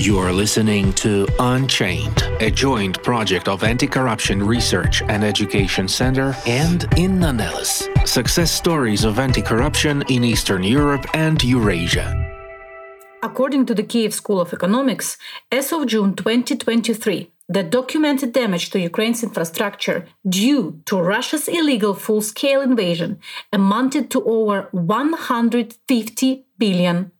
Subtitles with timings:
[0.00, 6.36] You are listening to Unchained, a joint project of Anti Corruption Research and Education Center
[6.46, 12.14] and Inna Nelles, success stories of anti corruption in Eastern Europe and Eurasia.
[13.24, 15.18] According to the Kiev School of Economics,
[15.50, 22.22] as of June 2023, the documented damage to Ukraine's infrastructure due to Russia's illegal full
[22.22, 23.18] scale invasion
[23.52, 27.10] amounted to over $150 billion.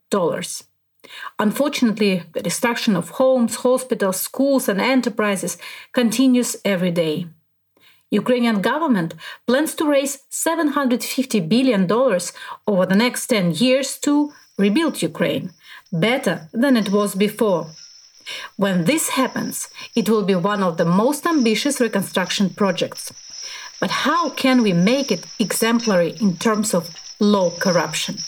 [1.39, 5.59] Unfortunately, the destruction of homes, hospitals, schools, and enterprises
[5.93, 7.27] continues every day.
[8.11, 9.15] Ukrainian government
[9.47, 11.91] plans to raise $750 billion
[12.67, 15.53] over the next 10 years to rebuild Ukraine,
[15.93, 17.67] better than it was before.
[18.57, 23.13] When this happens, it will be one of the most ambitious reconstruction projects.
[23.81, 28.19] But how can we make it exemplary in terms of low corruption?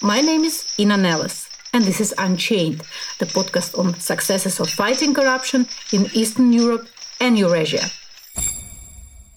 [0.00, 2.82] My name is Inna Nelles, and this is Unchained,
[3.18, 6.86] the podcast on successes of fighting corruption in Eastern Europe
[7.20, 7.84] and Eurasia.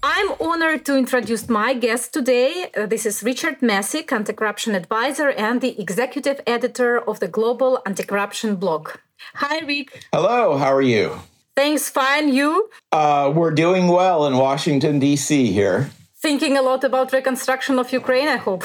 [0.03, 2.69] I'm honored to introduce my guest today.
[2.77, 7.81] Uh, this is Richard Messick, anti corruption advisor and the executive editor of the Global
[7.85, 8.89] Anti Corruption blog.
[9.35, 10.05] Hi, Rick.
[10.13, 11.17] Hello, how are you?
[11.55, 12.31] Thanks, fine.
[12.33, 12.69] You?
[12.91, 15.51] Uh, we're doing well in Washington, D.C.
[15.51, 15.89] here.
[16.25, 18.63] Thinking a lot about reconstruction of Ukraine, I hope.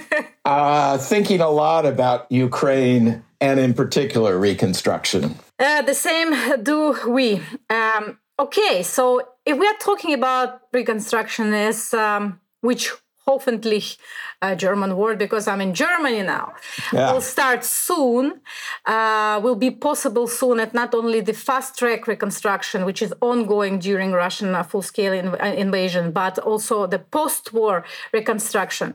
[0.46, 5.34] uh, thinking a lot about Ukraine and, in particular, reconstruction.
[5.58, 6.30] Uh, the same
[6.62, 7.42] do we.
[7.68, 12.90] Um, okay, so if we are talking about reconstruction, as um, which
[13.26, 13.98] hoffentlich
[14.40, 16.54] a German word because I'm in Germany now,
[16.92, 17.12] yeah.
[17.12, 18.40] will start soon,
[18.86, 23.78] uh, will be possible soon at not only the fast track reconstruction, which is ongoing
[23.78, 28.94] during Russian uh, full scale in, uh, invasion, but also the post war reconstruction.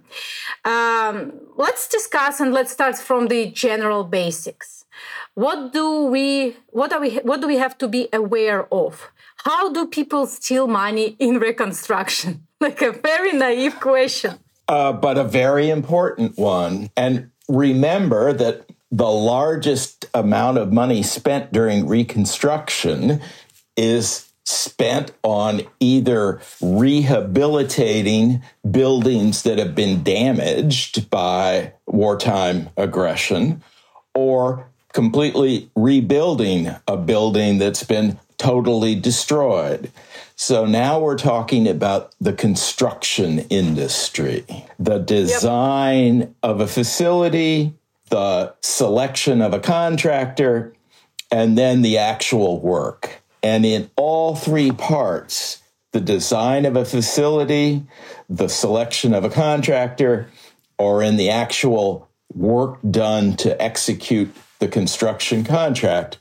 [0.65, 4.85] Um, let's discuss and let's start from the general basics.
[5.35, 9.11] What do we, what are we, what do we have to be aware of?
[9.45, 12.46] How do people steal money in reconstruction?
[12.61, 14.39] like a very naive question.
[14.67, 16.89] Uh, but a very important one.
[16.97, 23.21] And remember that the largest amount of money spent during Reconstruction
[23.75, 33.61] is spent on either rehabilitating buildings that have been damaged by wartime aggression
[34.13, 39.91] or completely rebuilding a building that's been totally destroyed.
[40.39, 44.45] So now we're talking about the construction industry,
[44.77, 46.33] the design yep.
[46.43, 47.73] of a facility,
[48.11, 50.75] the selection of a contractor,
[51.31, 53.19] and then the actual work.
[53.41, 57.83] And in all three parts, the design of a facility,
[58.29, 60.29] the selection of a contractor,
[60.77, 66.19] or in the actual work done to execute the construction contract,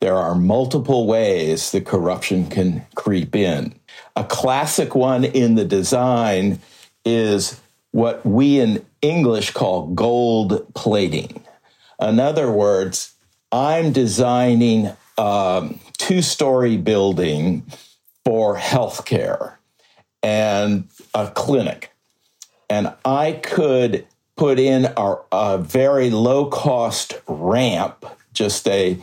[0.00, 3.74] there are multiple ways that corruption can creep in.
[4.16, 6.60] A classic one in the design
[7.04, 7.60] is
[7.92, 11.44] what we in English call gold plating.
[12.00, 13.14] In other words,
[13.52, 14.88] I'm designing
[15.18, 17.64] um, a two story building
[18.24, 19.54] for healthcare
[20.22, 21.92] and a clinic.
[22.70, 24.06] And I could
[24.40, 28.96] put in a, very low cost ramp just a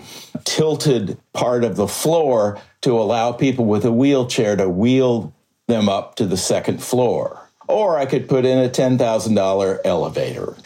[0.45, 5.31] tilted part of the floor to allow people with a wheelchair to wheel
[5.67, 7.39] them up to the second floor.
[7.67, 10.57] Or I could put in a $10,000 elevator.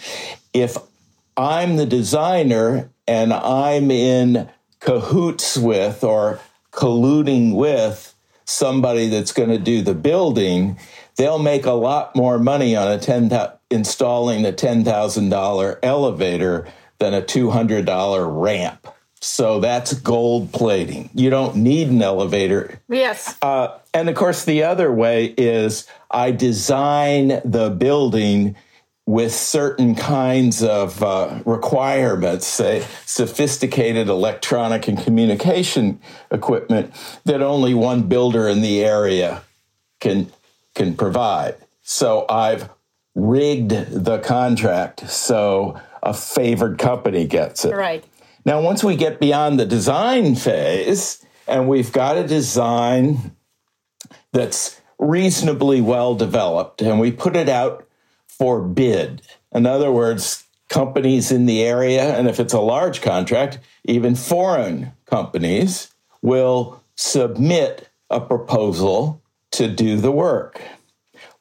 [0.54, 0.78] If
[1.36, 4.50] I'm the designer and I'm in
[4.80, 6.40] cahoots with or
[6.72, 8.16] colluding with
[8.46, 10.80] somebody that's going to do the building,
[11.18, 16.68] they'll make a lot more money on a 10, installing a $10,000 elevator
[17.00, 18.88] than a $200 ramp.
[19.24, 21.10] So that's gold plating.
[21.14, 22.82] You don't need an elevator.
[22.90, 23.38] Yes.
[23.42, 28.56] Uh, and of course, the other way is I design the building
[29.06, 36.00] with certain kinds of uh, requirements, say sophisticated electronic and communication
[36.32, 36.94] equipment
[37.26, 39.44] that only one builder in the area
[40.00, 40.32] can
[40.74, 41.56] can provide.
[41.82, 42.70] So I've
[43.16, 47.76] rigged the contract so a favored company gets it.
[47.76, 48.04] Right.
[48.46, 53.36] Now, once we get beyond the design phase and we've got a design
[54.32, 57.88] that's reasonably well developed and we put it out
[58.28, 59.22] for bid,
[59.54, 64.94] in other words, companies in the area, and if it's a large contract, even foreign
[65.06, 69.22] companies will submit a proposal
[69.52, 70.62] to do the work.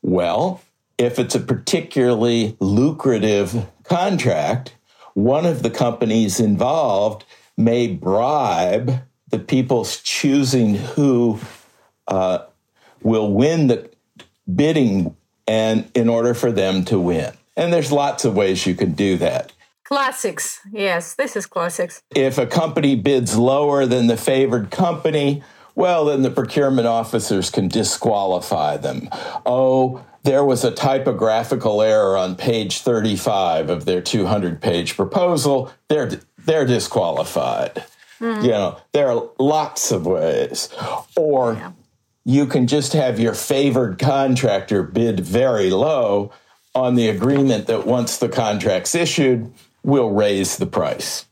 [0.02, 0.60] Well,
[1.00, 4.76] if it's a particularly lucrative contract,
[5.14, 7.24] one of the companies involved
[7.56, 11.40] may bribe the people choosing who
[12.06, 12.40] uh,
[13.02, 13.90] will win the
[14.54, 15.16] bidding
[15.48, 17.32] and in order for them to win.
[17.56, 19.52] And there's lots of ways you can do that.
[19.84, 20.60] Classics.
[20.70, 22.02] Yes, this is classics.
[22.14, 25.42] If a company bids lower than the favored company,
[25.74, 29.08] well, then the procurement officers can disqualify them.
[29.46, 35.72] Oh, there was a typographical error on page 35 of their 200 page proposal.
[35.88, 37.84] They're, they're disqualified.
[38.20, 38.44] Mm-hmm.
[38.44, 40.68] You know, there are lots of ways.
[41.16, 41.72] Or yeah.
[42.24, 46.32] you can just have your favored contractor bid very low
[46.74, 49.52] on the agreement that once the contract's issued,
[49.82, 51.24] we'll raise the price.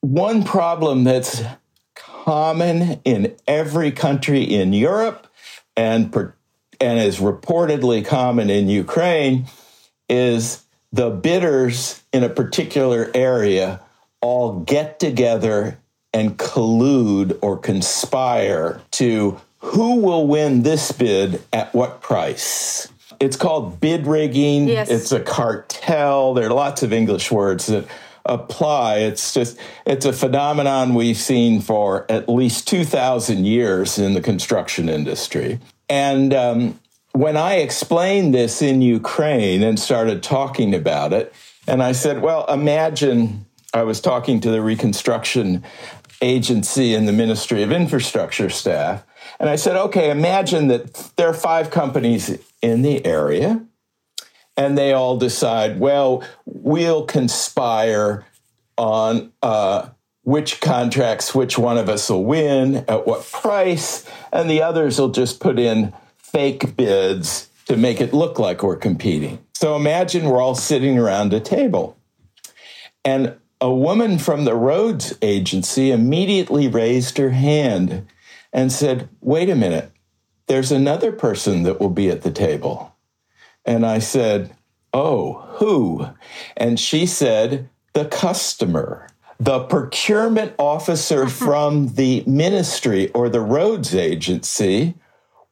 [0.00, 1.42] One problem that's
[2.24, 5.26] common in every country in Europe
[5.76, 6.14] and,
[6.80, 9.46] and is reportedly common in Ukraine
[10.08, 10.62] is
[10.92, 13.80] the bidders in a particular area
[14.20, 15.78] all get together
[16.12, 22.88] and collude or conspire to who will win this bid at what price.
[23.20, 24.68] It's called bid rigging.
[24.68, 24.90] Yes.
[24.90, 26.34] It's a cartel.
[26.34, 27.86] There are lots of English words that
[28.30, 28.98] apply.
[28.98, 34.88] It's just, it's a phenomenon we've seen for at least 2,000 years in the construction
[34.88, 35.58] industry.
[35.88, 36.80] And um,
[37.12, 41.34] when I explained this in Ukraine and started talking about it,
[41.66, 43.44] and I said, well, imagine
[43.74, 45.64] I was talking to the reconstruction
[46.22, 49.04] agency and the Ministry of Infrastructure staff.
[49.38, 53.64] And I said, okay, imagine that there are five companies in the area,
[54.60, 58.26] and they all decide, well, we'll conspire
[58.76, 59.88] on uh,
[60.22, 65.08] which contracts, which one of us will win, at what price, and the others will
[65.08, 69.38] just put in fake bids to make it look like we're competing.
[69.54, 71.96] So imagine we're all sitting around a table.
[73.02, 78.06] And a woman from the roads agency immediately raised her hand
[78.52, 79.90] and said, Wait a minute,
[80.48, 82.89] there's another person that will be at the table.
[83.64, 84.54] And I said,
[84.92, 86.06] Oh, who?
[86.56, 89.08] And she said, The customer.
[89.38, 94.94] The procurement officer from the ministry or the roads agency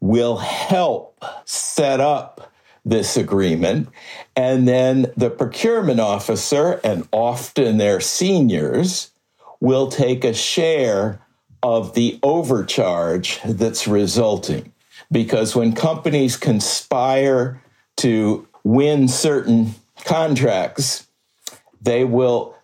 [0.01, 2.53] will help set up
[2.85, 3.89] this agreement.
[4.37, 9.11] And then the procurement officer, and often their seniors,
[9.61, 11.21] will take a share
[11.63, 14.73] of the overcharge that's resulting.
[15.11, 17.63] Because when companies conspire
[17.99, 19.75] to win certain
[20.05, 21.07] contracts,
[21.81, 22.55] they will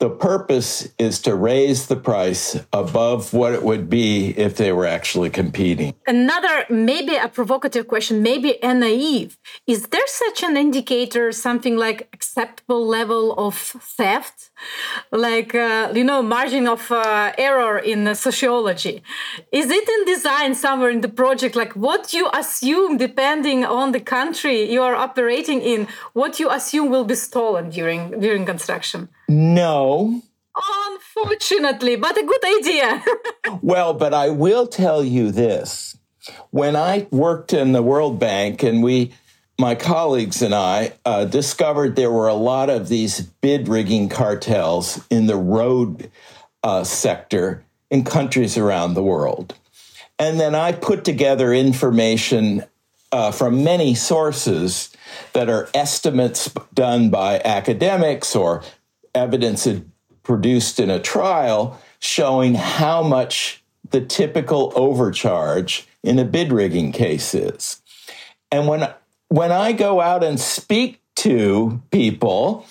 [0.00, 4.84] the purpose is to raise the price above what it would be if they were
[4.84, 5.94] actually competing.
[6.06, 9.38] Another, maybe a provocative question, maybe a naive.
[9.66, 14.50] Is there such an indicator, something like acceptable level of theft?
[15.10, 19.02] Like, uh, you know, margin of uh, error in sociology.
[19.52, 21.54] Is it in design somewhere in the project?
[21.56, 26.90] Like, what you assume, depending on the country you are operating in, what you assume
[26.90, 29.08] will be stolen during, during construction?
[29.28, 30.22] No.
[30.88, 33.04] Unfortunately, but a good idea.
[33.62, 35.96] well, but I will tell you this.
[36.50, 39.12] When I worked in the World Bank and we,
[39.58, 45.04] my colleagues and I, uh, discovered there were a lot of these bid rigging cartels
[45.10, 46.10] in the road
[46.62, 49.54] uh, sector in countries around the world.
[50.18, 52.64] And then I put together information
[53.12, 54.90] uh, from many sources
[55.34, 58.62] that are estimates done by academics or
[59.14, 59.68] evidence
[60.24, 67.34] produced in a trial showing how much the typical overcharge in a bid rigging case
[67.34, 67.80] is.
[68.50, 68.88] And when
[69.28, 72.66] when I go out and speak to people,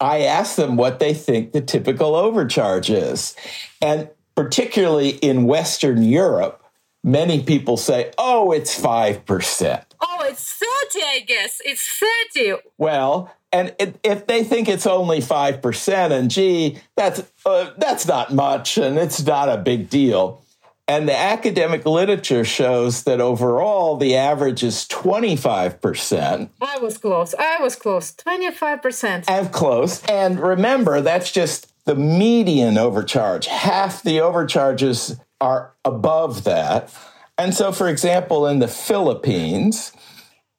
[0.00, 3.36] I ask them what they think the typical overcharge is.
[3.80, 6.62] And particularly in Western Europe,
[7.02, 9.84] many people say, oh, it's 5%.
[10.00, 10.52] Oh, it's
[10.92, 11.60] 30, I guess.
[11.64, 12.02] It's
[12.34, 12.56] 30.
[12.76, 18.34] Well, and it, if they think it's only 5% and gee that's uh, that's not
[18.34, 20.43] much and it's not a big deal
[20.86, 26.50] and the academic literature shows that overall the average is 25%.
[26.60, 27.34] I was close.
[27.38, 28.12] I was close.
[28.12, 29.24] 25%.
[29.28, 30.04] And close.
[30.04, 33.46] And remember, that's just the median overcharge.
[33.46, 36.92] Half the overcharges are above that.
[37.38, 39.92] And so, for example, in the Philippines,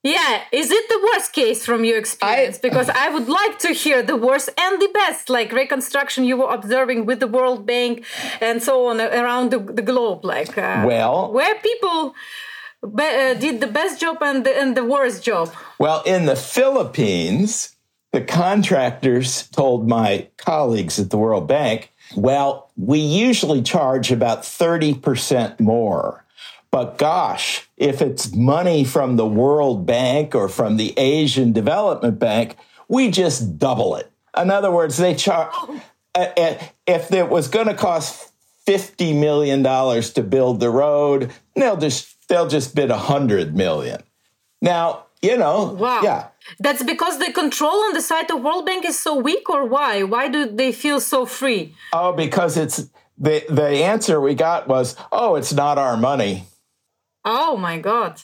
[0.05, 2.57] yeah, is it the worst case from your experience?
[2.57, 6.37] I, because I would like to hear the worst and the best, like reconstruction you
[6.37, 8.05] were observing with the World Bank
[8.39, 10.23] and so on around the, the globe.
[10.23, 12.13] Like, uh, well, where people
[12.81, 15.51] be, uh, did the best job and the, and the worst job.
[15.79, 17.75] Well, in the Philippines,
[18.11, 25.59] the contractors told my colleagues at the World Bank, well, we usually charge about 30%
[25.59, 26.24] more.
[26.75, 32.57] But gosh, if it's money from the World Bank or from the Asian Development Bank,
[32.89, 34.11] we just double it.
[34.37, 35.55] In other words, they charge,
[36.13, 38.29] if it was going to cost
[38.67, 44.03] $50 million to build the road, they'll just, they'll just bid a 100 million.
[44.61, 46.01] Now, you know, wow.
[46.03, 46.27] yeah.
[46.59, 50.03] That's because the control on the side of World Bank is so weak, or why?
[50.03, 51.73] Why do they feel so free?
[51.93, 56.43] Oh, because it's the the answer we got was, oh, it's not our money.
[57.25, 58.21] Oh my God.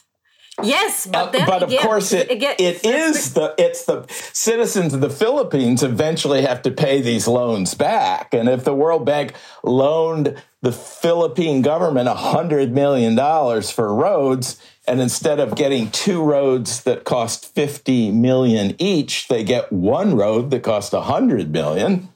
[0.62, 4.04] Yes, but, uh, but again, of course it, again, it is the it's the
[4.34, 9.06] citizens of the Philippines eventually have to pay these loans back, and if the World
[9.06, 9.32] Bank
[9.64, 16.22] loaned the Philippine government a hundred million dollars for roads, and instead of getting two
[16.22, 22.10] roads that cost fifty million each, they get one road that cost a hundred million,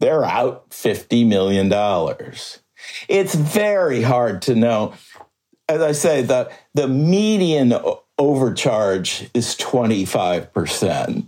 [0.00, 2.60] they're out fifty million dollars.
[3.08, 4.94] It's very hard to know
[5.68, 7.74] as I say, the the median
[8.18, 11.26] overcharge is 25%.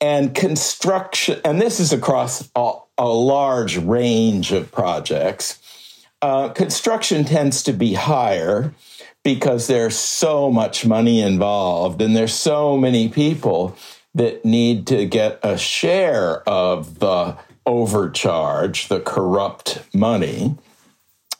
[0.00, 5.58] And construction, and this is across a, a large range of projects.
[6.20, 8.74] Uh, construction tends to be higher
[9.22, 13.76] because there's so much money involved and there's so many people
[14.14, 17.36] that need to get a share of the
[17.66, 20.56] overcharge, the corrupt money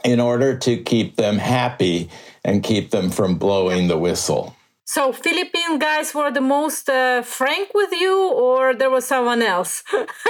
[0.06, 2.08] in order to keep them happy
[2.44, 4.54] and keep them from blowing the whistle.
[4.84, 9.82] So, Philippine guys were the most uh, frank with you, or there was someone else?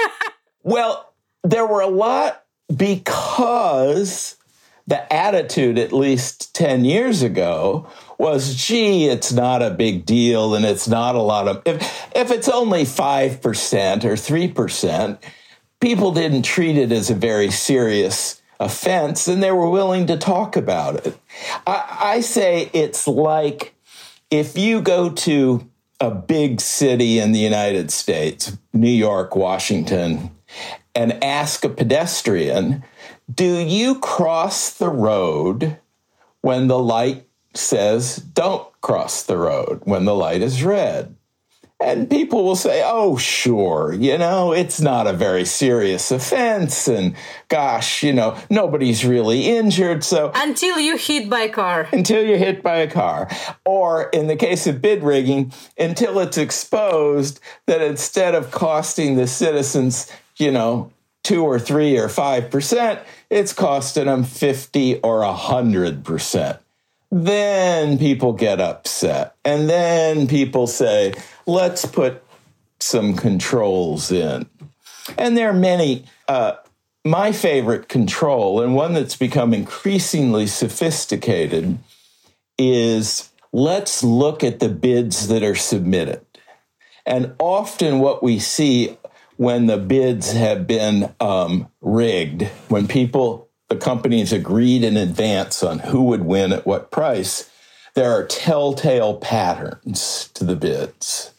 [0.63, 2.43] well, there were a lot
[2.75, 4.35] because
[4.87, 10.65] the attitude, at least 10 years ago, was gee, it's not a big deal and
[10.65, 11.61] it's not a lot of.
[11.65, 15.17] If, if it's only 5% or 3%,
[15.79, 20.55] people didn't treat it as a very serious offense and they were willing to talk
[20.55, 21.17] about it.
[21.65, 23.75] I, I say it's like
[24.31, 30.31] if you go to a big city in the United States, New York, Washington,
[30.93, 32.83] and ask a pedestrian,
[33.33, 35.77] do you cross the road
[36.41, 41.16] when the light says don't cross the road, when the light is red?
[41.79, 46.87] And people will say, oh, sure, you know, it's not a very serious offense.
[46.87, 47.15] And
[47.49, 50.03] gosh, you know, nobody's really injured.
[50.03, 51.87] So until you hit by a car.
[51.91, 53.29] Until you're hit by a car.
[53.63, 59.27] Or in the case of bid rigging, until it's exposed that instead of costing the
[59.27, 60.91] citizens, you know,
[61.23, 66.57] two or three or five percent, it's costing them 50 or a hundred percent
[67.11, 69.35] then people get upset.
[69.45, 71.13] And then people say,
[71.45, 72.23] let's put
[72.79, 74.47] some controls in.
[75.17, 76.05] And there are many.
[76.27, 76.53] Uh,
[77.05, 81.79] my favorite control, and one that's become increasingly sophisticated,
[82.57, 86.25] is let's look at the bids that are submitted.
[87.05, 88.97] And often what we see
[89.37, 95.79] when the bids have been um, rigged, when people the companies agreed in advance on
[95.79, 97.49] who would win at what price,
[97.95, 101.33] there are telltale patterns to the bids.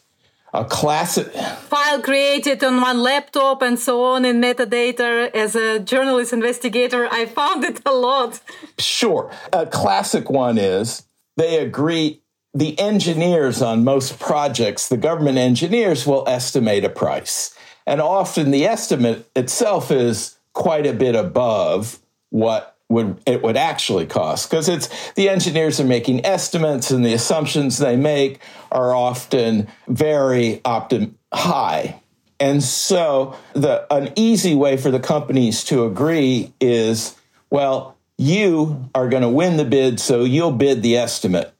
[0.53, 5.33] A classic file created on one laptop and so on in metadata.
[5.33, 8.41] As a journalist investigator, I found it a lot.
[8.79, 9.31] Sure.
[9.53, 11.03] A classic one is
[11.37, 12.21] they agree,
[12.53, 17.55] the engineers on most projects, the government engineers will estimate a price.
[17.85, 24.05] And often the estimate itself is quite a bit above what would it would actually
[24.05, 24.49] cost.
[24.49, 28.39] Because it's the engineers are making estimates and the assumptions they make
[28.71, 32.01] are often very optim- high.
[32.39, 37.15] And so the an easy way for the companies to agree is
[37.49, 41.53] well you are going to win the bid so you'll bid the estimate.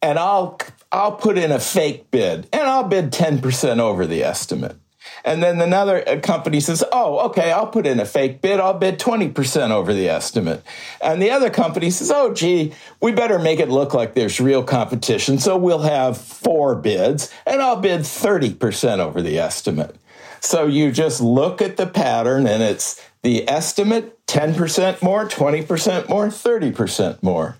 [0.00, 0.58] And I'll
[0.92, 4.76] I'll put in a fake bid and I'll bid 10% over the estimate
[5.24, 8.60] and then another uh, company says, oh, okay, I'll put in a fake bid.
[8.60, 10.62] I'll bid 20% over the estimate.
[11.02, 14.62] And the other company says, oh, gee, we better make it look like there's real
[14.62, 15.38] competition.
[15.38, 19.96] So we'll have four bids and I'll bid 30% over the estimate.
[20.40, 26.28] So you just look at the pattern and it's the estimate 10% more, 20% more,
[26.28, 27.56] 30% more.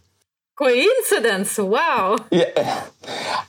[0.57, 1.57] Coincidence.
[1.59, 2.17] Wow.
[2.31, 2.87] Yeah.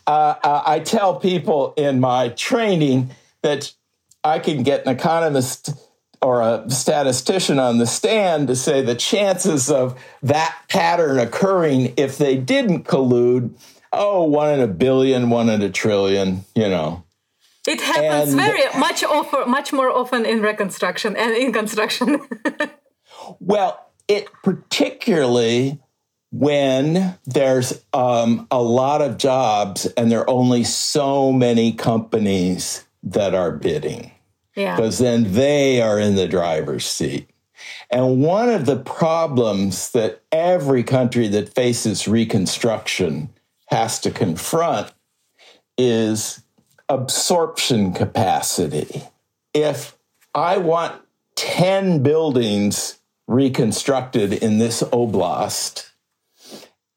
[0.05, 3.09] Uh, uh I tell people in my training
[3.41, 3.73] that
[4.23, 5.71] I can get an economist
[6.21, 12.17] or a statistician on the stand to say the chances of that pattern occurring if
[12.17, 13.51] they didn't collude,
[13.93, 17.03] oh, one in a billion, one in a trillion, you know.
[17.67, 22.19] It happens and, very much offer, much more often in reconstruction and in construction.
[23.39, 25.79] well, it particularly
[26.31, 33.33] when there's um, a lot of jobs and there are only so many companies that
[33.33, 34.11] are bidding.
[34.55, 34.75] Yeah.
[34.75, 37.29] Because then they are in the driver's seat.
[37.89, 43.29] And one of the problems that every country that faces reconstruction
[43.67, 44.91] has to confront
[45.77, 46.41] is
[46.87, 49.03] absorption capacity.
[49.53, 49.97] If
[50.33, 51.01] I want
[51.35, 55.89] 10 buildings reconstructed in this oblast,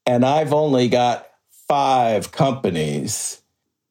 [0.05, 1.27] and I've only got
[1.67, 3.41] five companies,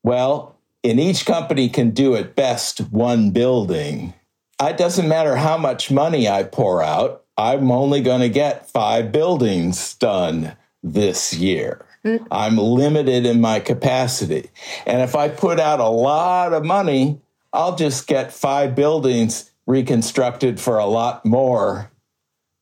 [0.02, 0.51] well,
[0.84, 4.14] and each company can do at best one building.
[4.60, 9.10] It doesn't matter how much money I pour out, I'm only going to get five
[9.10, 11.84] buildings done this year.
[12.04, 12.26] Mm.
[12.30, 14.50] I'm limited in my capacity.
[14.86, 17.20] And if I put out a lot of money,
[17.52, 21.90] I'll just get five buildings reconstructed for a lot more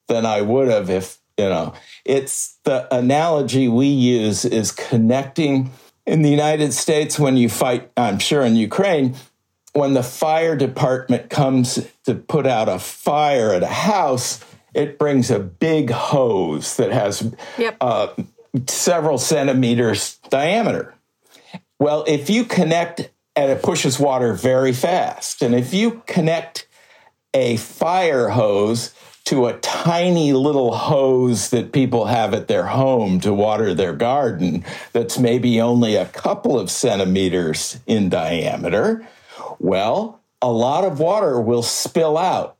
[0.09, 1.73] than I would have if, you know,
[2.05, 5.71] it's the analogy we use is connecting
[6.07, 9.15] in the United States when you fight, I'm sure in Ukraine,
[9.73, 15.31] when the fire department comes to put out a fire at a house, it brings
[15.31, 17.77] a big hose that has yep.
[17.81, 18.09] uh,
[18.67, 20.95] several centimeters diameter.
[21.79, 26.67] Well, if you connect and it pushes water very fast, and if you connect
[27.33, 28.93] a fire hose
[29.25, 34.65] to a tiny little hose that people have at their home to water their garden
[34.93, 39.07] that's maybe only a couple of centimeters in diameter,
[39.59, 42.57] well, a lot of water will spill out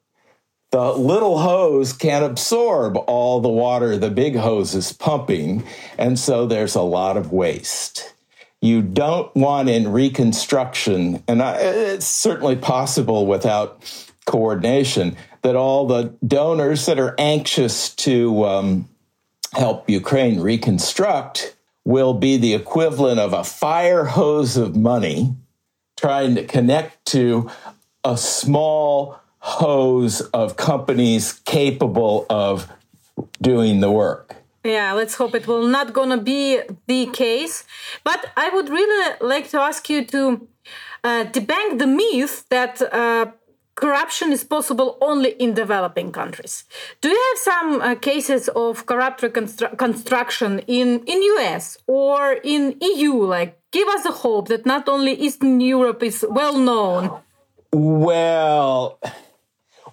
[0.71, 5.65] the little hose can't absorb all the water the big hose is pumping,
[5.99, 8.15] and so there's a lot of waste.
[8.63, 13.83] You don't want in reconstruction, and it's certainly possible without
[14.31, 18.89] coordination, that all the donors that are anxious to um,
[19.55, 25.35] help Ukraine reconstruct will be the equivalent of a fire hose of money
[25.97, 27.51] trying to connect to
[28.05, 32.71] a small hose of companies capable of
[33.43, 34.37] doing the work.
[34.63, 37.65] Yeah, let's hope it will not gonna be the case.
[38.05, 40.47] But I would really like to ask you to
[41.03, 43.27] uh, debunk the myth that uh,
[43.81, 46.65] corruption is possible only in developing countries.
[47.01, 52.63] Do you have some uh, cases of corrupt reconstru- construction in in US or in
[52.81, 53.15] EU?
[53.37, 57.03] Like, give us a hope that not only Eastern Europe is well known.
[57.73, 58.99] Well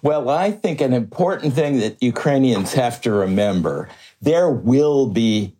[0.02, 3.88] well, I think an important thing that Ukrainians have to remember
[4.20, 5.54] there will be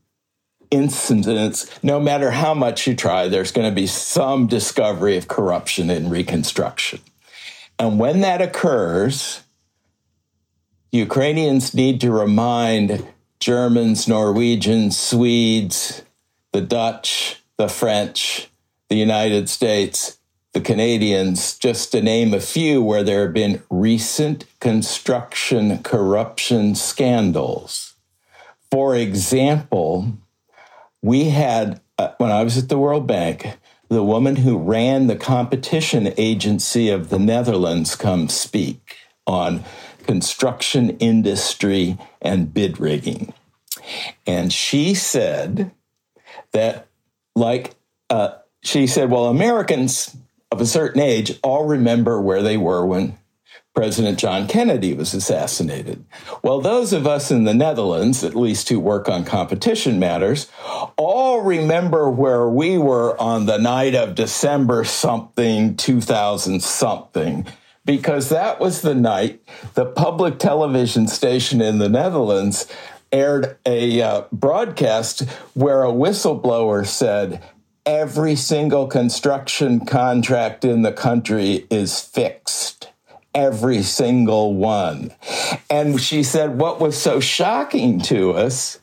[0.70, 5.90] incidents, no matter how much you try, there's going to be some discovery of corruption
[5.90, 7.00] in reconstruction.
[7.78, 9.42] And when that occurs,
[10.90, 13.06] Ukrainians need to remind
[13.40, 16.02] Germans, Norwegians, Swedes,
[16.52, 18.48] the Dutch, the French,
[18.88, 20.18] the United States
[20.54, 27.94] the Canadians, just to name a few where there have been recent construction corruption scandals.
[28.70, 30.14] For example,
[31.02, 33.57] we had, uh, when I was at the World Bank,
[33.88, 38.96] the woman who ran the competition agency of the Netherlands come speak
[39.26, 39.64] on
[40.04, 43.32] construction industry and bid rigging.
[44.26, 45.70] And she said
[46.52, 46.86] that,
[47.34, 47.74] like,
[48.10, 50.16] uh, she said, well, Americans
[50.50, 53.18] of a certain age all remember where they were when
[53.78, 56.04] President John Kennedy was assassinated.
[56.42, 60.50] Well, those of us in the Netherlands, at least who work on competition matters,
[60.96, 67.46] all remember where we were on the night of December something, 2000 something,
[67.84, 72.66] because that was the night the public television station in the Netherlands
[73.12, 75.20] aired a uh, broadcast
[75.54, 77.40] where a whistleblower said,
[77.86, 82.88] every single construction contract in the country is fixed.
[83.34, 85.12] Every single one.
[85.70, 88.80] And she said, what was so shocking to us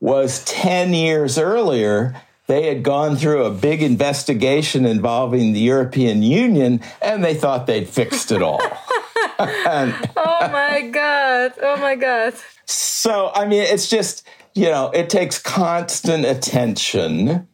[0.00, 6.80] was 10 years earlier, they had gone through a big investigation involving the European Union
[7.02, 8.60] and they thought they'd fixed it all.
[9.38, 11.52] and, oh my God.
[11.62, 12.34] Oh my God.
[12.66, 17.48] So, I mean, it's just, you know, it takes constant attention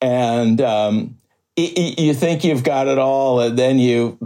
[0.00, 1.16] and um,
[1.56, 4.18] you think you've got it all, and then you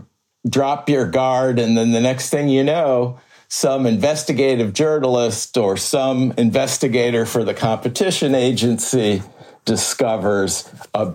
[0.47, 6.33] drop your guard, and then the next thing you know, some investigative journalist or some
[6.37, 9.23] investigator for the competition agency
[9.65, 11.15] discovers a,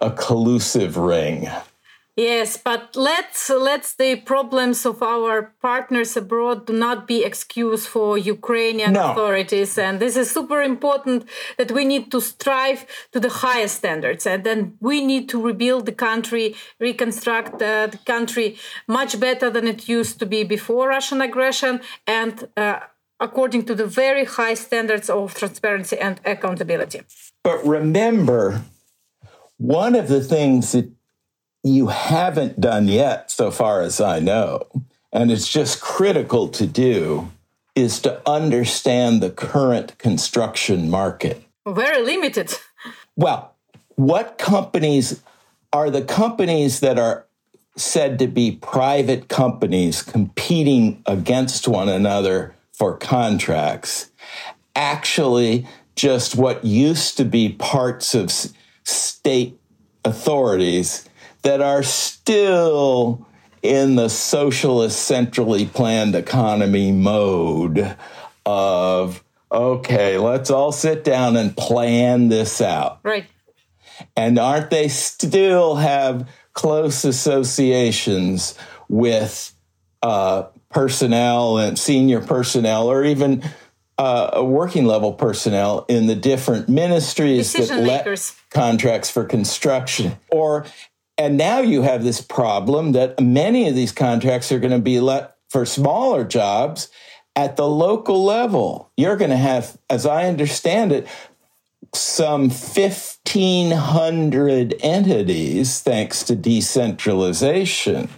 [0.00, 1.48] a collusive ring.
[2.16, 8.18] Yes, but let's let's the problems of our partners abroad do not be excuse for
[8.18, 9.12] Ukrainian No.
[9.12, 11.24] authorities, and this is super important
[11.56, 15.86] that we need to strive to the highest standards, and then we need to rebuild
[15.86, 21.22] the country, reconstruct uh, the country much better than it used to be before Russian
[21.22, 22.80] aggression, and uh,
[23.20, 27.00] according to the very high standards of transparency and accountability.
[27.42, 28.60] But remember,
[29.56, 30.90] one of the things that
[31.62, 34.66] you haven't done yet, so far as I know,
[35.12, 37.30] and it's just critical to do,
[37.74, 41.42] is to understand the current construction market.
[41.66, 42.52] Very limited.
[43.16, 43.54] Well,
[43.94, 45.22] what companies
[45.72, 47.26] are the companies that are
[47.76, 54.10] said to be private companies competing against one another for contracts
[54.76, 58.30] actually just what used to be parts of
[58.84, 59.58] state
[60.04, 61.08] authorities
[61.42, 63.26] that are still
[63.62, 67.96] in the socialist centrally planned economy mode
[68.44, 72.98] of okay let's all sit down and plan this out.
[73.02, 73.26] Right.
[74.16, 79.54] and aren't they still have close associations with
[80.02, 83.42] uh, personnel and senior personnel or even
[83.98, 90.18] uh, working level personnel in the different ministries that let contracts for construction?
[90.30, 90.66] Or
[91.18, 95.00] and now you have this problem that many of these contracts are going to be
[95.00, 96.88] let for smaller jobs
[97.36, 101.06] at the local level you're going to have as i understand it
[101.94, 108.08] some 1,500 entities, thanks to decentralization,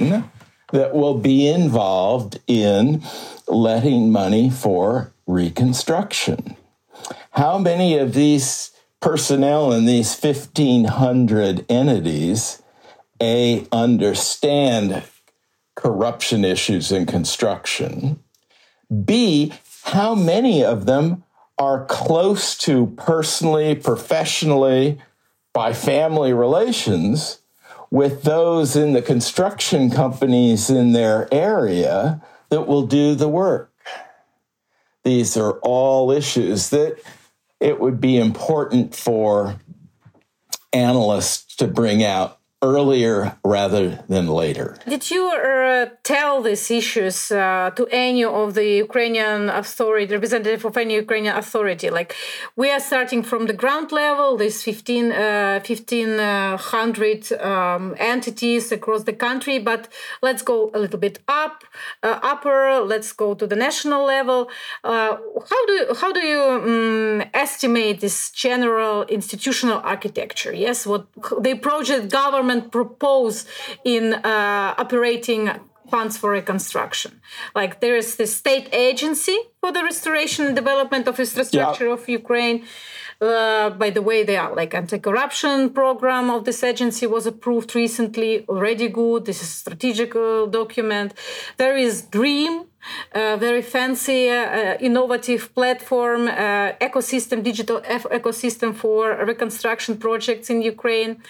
[0.73, 3.03] that will be involved in
[3.49, 6.57] letting money for reconstruction.
[7.33, 12.63] How many of these personnel in these 1,500 entities
[13.21, 15.03] A, understand
[15.75, 18.21] corruption issues in construction?
[19.05, 19.53] B,
[19.85, 21.25] how many of them
[21.59, 24.99] are close to personally, professionally,
[25.53, 27.41] by family relations
[27.91, 33.71] with those in the construction companies in their area that will do the work?
[35.05, 36.97] These are all issues that
[37.61, 39.61] it would be important for
[40.73, 44.77] analysts to bring out earlier rather than later.
[44.89, 50.77] Did you uh, tell these issues uh, to any of the Ukrainian authority, representative of
[50.77, 51.89] any Ukrainian authority?
[51.99, 52.11] Like,
[52.57, 59.17] we are starting from the ground level, these 15, uh, 1,500 um, entities across the
[59.27, 59.83] country, but
[60.23, 61.65] let's go a little bit up,
[62.03, 64.49] uh, upper, let's go to the national level.
[64.83, 65.17] Uh,
[65.51, 70.53] how do, how do you um, estimate this general institutional architecture?
[70.53, 71.07] Yes, what
[71.47, 73.47] the project government propose
[73.85, 75.51] in uh, operating
[75.91, 77.21] funds for reconstruction.
[77.55, 82.65] Like there is the state agency for the restoration and development of infrastructure of Ukraine.
[83.21, 88.45] Uh, by the way, the like anti-corruption program of this agency was approved recently.
[88.49, 89.25] Already good.
[89.25, 91.15] This is a strategic uh, document.
[91.57, 92.53] There is Dream,
[93.15, 97.81] very fancy, uh, innovative platform, uh, ecosystem, digital
[98.19, 101.23] ecosystem for reconstruction projects in Ukraine.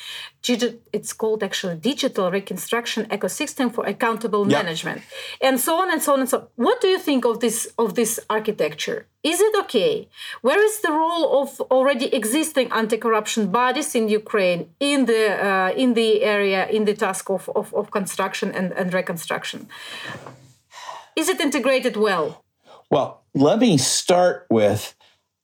[0.93, 4.59] It's called actually Digital Reconstruction Ecosystem for Accountable Yeah.
[4.63, 5.01] Management,
[5.41, 6.39] and so on and so on and so.
[6.39, 6.47] On.
[6.67, 9.07] What do you think of this of this architecture?
[9.23, 10.09] Is it okay?
[10.43, 15.95] Where is the role of already existing anti-corruption bodies in Ukraine in the uh, in
[15.95, 19.61] the area in the task of, of, of construction and, and reconstruction?
[21.17, 22.45] Is it integrated well?
[22.91, 24.95] Well, let me start with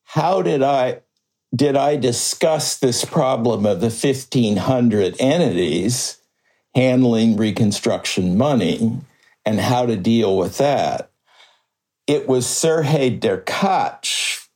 [0.05, 1.03] how did I
[1.55, 6.19] did I discuss this problem of the 1500 entities
[6.75, 9.01] handling reconstruction money
[9.45, 11.11] and how to deal with that?
[12.07, 14.47] It was Sergei Derkach,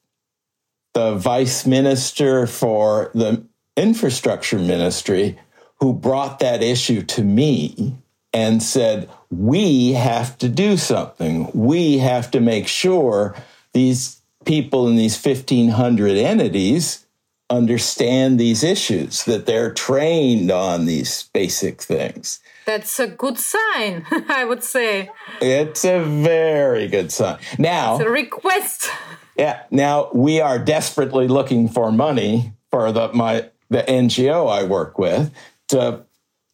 [0.92, 3.44] the vice minister for the
[3.76, 5.38] infrastructure ministry,
[5.80, 7.96] who brought that issue to me
[8.32, 11.50] and said, We have to do something.
[11.54, 13.34] We have to make sure
[13.72, 17.04] these people in these 1,500 entities
[17.50, 22.40] understand these issues, that they're trained on these basic things.
[22.64, 25.10] That's a good sign, I would say.
[25.40, 27.38] It's a very good sign.
[27.58, 28.88] Now, The request.
[29.36, 34.98] yeah, now we are desperately looking for money for the my the NGO I work
[34.98, 35.32] with
[35.68, 36.04] to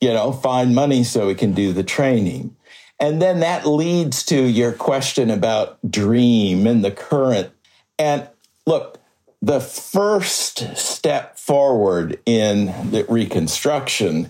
[0.00, 2.56] you know find money so we can do the training.
[3.00, 7.50] And then that leads to your question about dream and the current.
[7.98, 8.28] And
[8.66, 8.98] look,
[9.40, 14.28] the first step forward in the reconstruction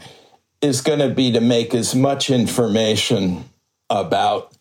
[0.63, 3.45] is going to be to make as much information
[3.89, 4.57] about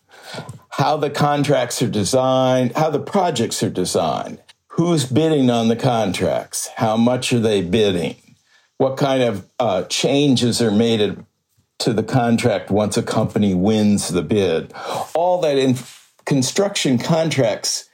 [0.69, 6.69] how the contracts are designed, how the projects are designed, who's bidding on the contracts,
[6.77, 8.15] how much are they bidding,
[8.77, 11.23] what kind of uh, changes are made
[11.79, 14.73] to the contract once a company wins the bid.
[15.15, 15.75] All that in
[16.25, 17.89] construction contracts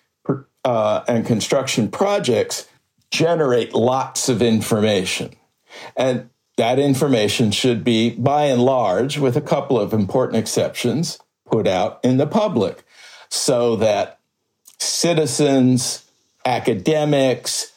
[0.63, 2.67] uh, and construction projects
[3.12, 5.36] generate lots of information.
[5.95, 11.67] And that information should be, by and large, with a couple of important exceptions, put
[11.67, 12.84] out in the public
[13.30, 14.19] so that
[14.80, 16.10] citizens,
[16.45, 17.74] academics,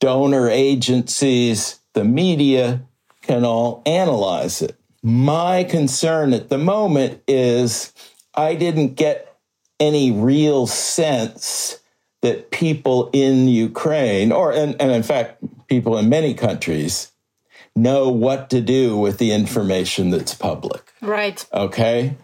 [0.00, 2.82] donor agencies, the media
[3.22, 4.76] can all analyze it.
[5.02, 7.92] My concern at the moment is
[8.34, 9.36] I didn't get
[9.80, 11.78] any real sense
[12.22, 17.12] that people in Ukraine, or and, and in fact, people in many countries,
[17.76, 20.92] know what to do with the information that's public.
[21.00, 21.46] Right.
[21.52, 22.16] Okay.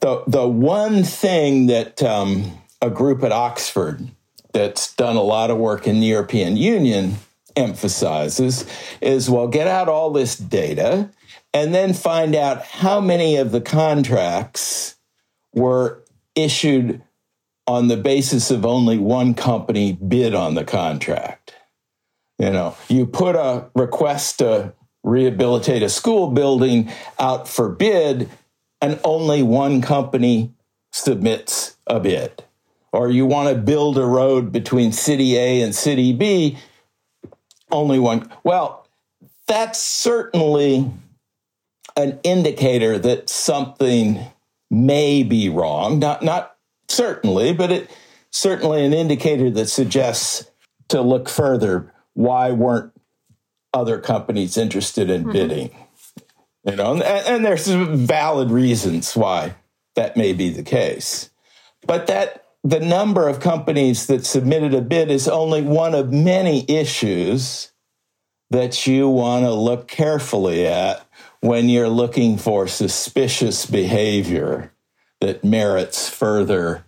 [0.00, 4.08] The the one thing that um, a group at Oxford
[4.52, 7.16] that's done a lot of work in the European Union
[7.56, 8.66] emphasizes
[9.00, 11.10] is well, get out all this data
[11.52, 14.96] and then find out how many of the contracts
[15.54, 17.02] were issued
[17.66, 21.54] on the basis of only one company bid on the contract.
[22.38, 28.28] You know, you put a request to rehabilitate a school building out for bid,
[28.80, 30.52] and only one company
[30.92, 32.44] submits a bid.
[32.92, 36.56] Or you want to build a road between city A and city B,
[37.70, 38.30] only one.
[38.44, 38.86] Well,
[39.46, 40.90] that's certainly
[41.98, 44.24] an indicator that something
[44.70, 45.98] may be wrong.
[45.98, 46.56] Not, not
[46.88, 47.90] certainly, but it
[48.30, 50.50] certainly an indicator that suggests
[50.88, 52.92] to look further why weren't
[53.74, 55.32] other companies interested in mm-hmm.
[55.32, 55.70] bidding?
[56.64, 59.56] You know, and, and there's valid reasons why
[59.96, 61.30] that may be the case.
[61.86, 66.64] But that the number of companies that submitted a bid is only one of many
[66.68, 67.72] issues
[68.50, 71.07] that you want to look carefully at
[71.40, 74.72] when you're looking for suspicious behavior
[75.20, 76.84] that merits further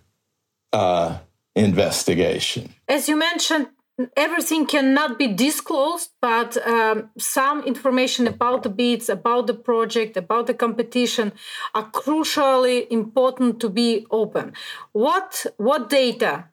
[0.73, 1.19] uh,
[1.55, 2.73] investigation.
[2.87, 3.67] As you mentioned,
[4.15, 10.47] everything cannot be disclosed, but um, some information about the bids, about the project, about
[10.47, 11.33] the competition
[11.73, 14.53] are crucially important to be open.
[14.91, 16.45] What what data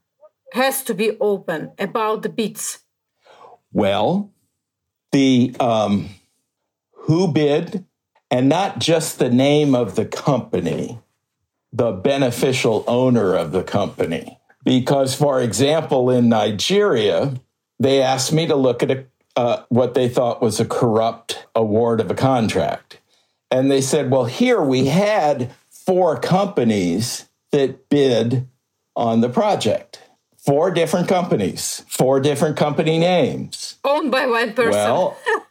[0.52, 2.80] has to be open about the bids?
[3.72, 4.32] Well,
[5.12, 6.08] the um,
[6.92, 7.84] who bid,
[8.30, 10.98] and not just the name of the company,
[11.72, 14.38] the beneficial owner of the company.
[14.64, 17.34] Because, for example, in Nigeria,
[17.78, 19.04] they asked me to look at a,
[19.36, 23.00] uh, what they thought was a corrupt award of a contract.
[23.50, 28.46] And they said, well, here we had four companies that bid
[28.94, 30.02] on the project.
[30.36, 33.76] Four different companies, four different company names.
[33.84, 34.72] Owned by one person.
[34.72, 35.16] Well,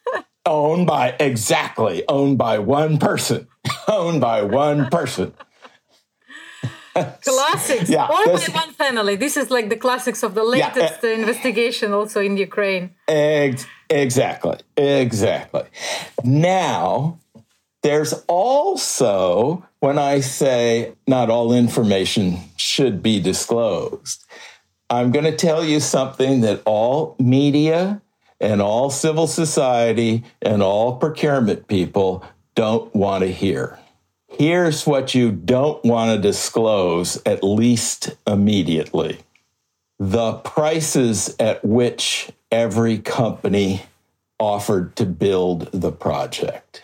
[0.47, 3.47] owned by, exactly, owned by one person.
[3.87, 5.33] owned by one person.
[7.21, 7.89] classics.
[7.89, 9.15] Yeah, or by one family.
[9.15, 12.95] This is like the classics of the latest yeah, uh, investigation also in Ukraine.
[13.07, 14.57] Ex- exactly.
[14.75, 15.63] Exactly.
[16.23, 17.19] Now,
[17.83, 24.25] there's also, when I say not all information should be disclosed,
[24.89, 28.01] I'm going to tell you something that all media
[28.39, 32.23] and all civil society and all procurement people
[32.55, 33.77] don't want to hear
[34.27, 39.19] here's what you don't want to disclose, at least immediately
[39.99, 43.81] the prices at which every company
[44.39, 46.83] offered to build the project.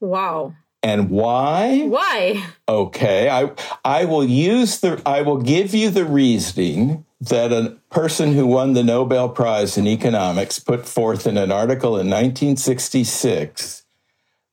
[0.00, 0.54] Wow.
[0.82, 1.82] And why?
[1.86, 2.44] Why?
[2.68, 3.52] Okay, I
[3.84, 8.72] I will use the I will give you the reasoning that a person who won
[8.72, 13.84] the Nobel Prize in economics put forth in an article in 1966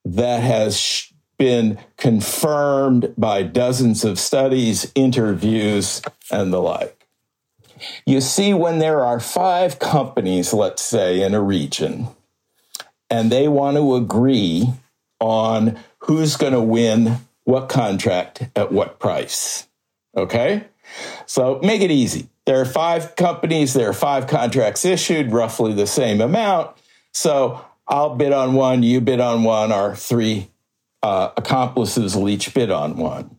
[0.05, 7.07] that has been confirmed by dozens of studies, interviews, and the like.
[8.05, 12.07] You see, when there are five companies, let's say, in a region,
[13.09, 14.71] and they want to agree
[15.19, 19.67] on who's going to win what contract at what price.
[20.15, 20.65] Okay?
[21.25, 22.27] So make it easy.
[22.51, 26.75] There are five companies, there are five contracts issued, roughly the same amount.
[27.13, 30.51] So I'll bid on one, you bid on one, our three
[31.01, 33.37] uh, accomplices will each bid on one.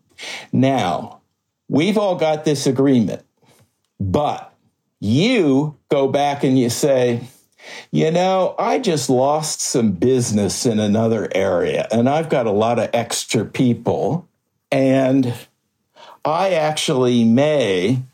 [0.50, 1.20] Now,
[1.68, 3.22] we've all got this agreement,
[4.00, 4.50] but
[4.98, 7.28] you go back and you say,
[7.90, 12.78] You know, I just lost some business in another area, and I've got a lot
[12.78, 14.26] of extra people,
[14.70, 15.34] and
[16.24, 18.04] I actually may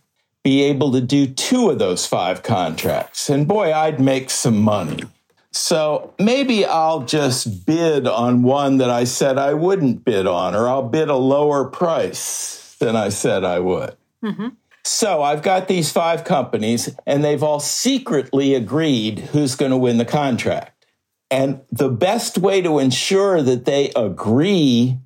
[0.49, 3.29] be able to do two of those five contracts.
[3.29, 5.03] And boy, I'd make some money.
[5.51, 10.67] So maybe I'll just bid on one that I said I wouldn't bid on, or
[10.67, 13.95] I'll bid a lower price than I said I would.
[14.25, 14.49] Mm-hmm.
[14.85, 19.99] So I've got these five companies, and they've all secretly agreed who's going to win
[19.99, 20.87] the contract.
[21.31, 24.97] And the best way to ensure that they agree,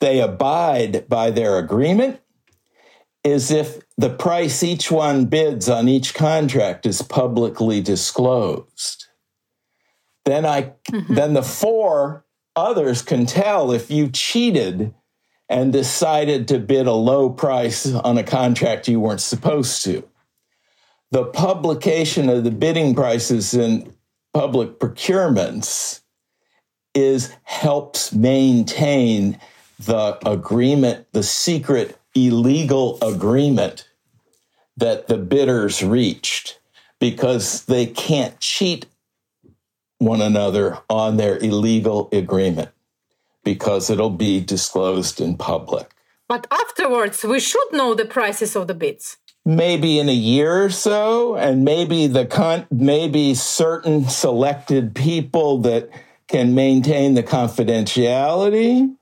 [0.00, 2.20] they abide by their agreement,
[3.24, 9.06] is if the price each one bids on each contract is publicly disclosed.
[10.24, 11.14] Then I mm-hmm.
[11.14, 12.24] then the four
[12.56, 14.94] others can tell if you cheated
[15.48, 20.08] and decided to bid a low price on a contract you weren't supposed to.
[21.10, 23.92] The publication of the bidding prices in
[24.32, 26.00] public procurements
[26.94, 29.38] is helps maintain
[29.78, 33.88] the agreement, the secret illegal agreement
[34.76, 36.58] that the bidders reached
[36.98, 38.86] because they can't cheat
[39.98, 42.70] one another on their illegal agreement
[43.44, 45.90] because it'll be disclosed in public.
[46.28, 49.18] But afterwards, we should know the prices of the bids.
[49.44, 55.90] Maybe in a year or so, and maybe the con- maybe certain selected people that
[56.28, 58.94] can maintain the confidentiality.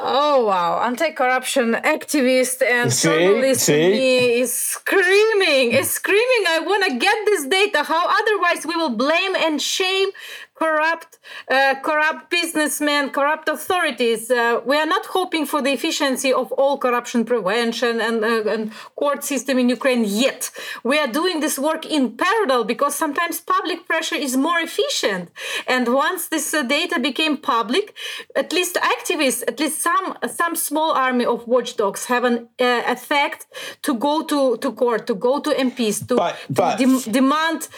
[0.00, 0.80] Oh wow!
[0.84, 4.38] Anti-corruption activist and see, journalist see?
[4.38, 6.44] is screaming, is screaming.
[6.46, 7.82] I want to get this data.
[7.82, 10.10] How otherwise we will blame and shame
[10.58, 11.18] corrupt,
[11.50, 14.30] uh, corrupt businessmen, corrupt authorities.
[14.30, 18.72] Uh, we are not hoping for the efficiency of all corruption prevention and, uh, and
[18.96, 20.50] court system in Ukraine yet.
[20.82, 25.30] We are doing this work in parallel because sometimes public pressure is more efficient.
[25.66, 27.94] And once this uh, data became public,
[28.34, 30.06] at least activists, at least some
[30.40, 33.40] some small army of watchdogs have an uh, effect
[33.86, 37.68] to go to, to court, to go to MPs, to, but, but, to de- demand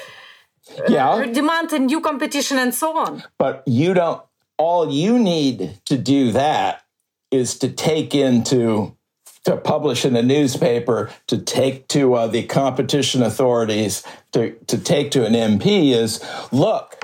[0.89, 1.27] yeah.
[1.27, 3.23] Demand a new competition and so on.
[3.39, 4.23] But you don't,
[4.59, 6.83] all you need to do that
[7.31, 8.97] is to take into,
[9.45, 14.03] to publish in the newspaper, to take to uh, the competition authorities,
[14.33, 17.01] to, to take to an MP is look,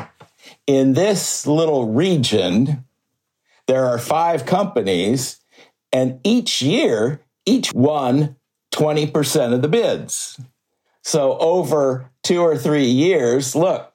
[0.66, 2.84] in this little region,
[3.66, 5.40] there are five companies,
[5.92, 8.36] and each year, each won
[8.72, 10.38] 20% of the bids.
[11.02, 13.92] So over two or three years, look,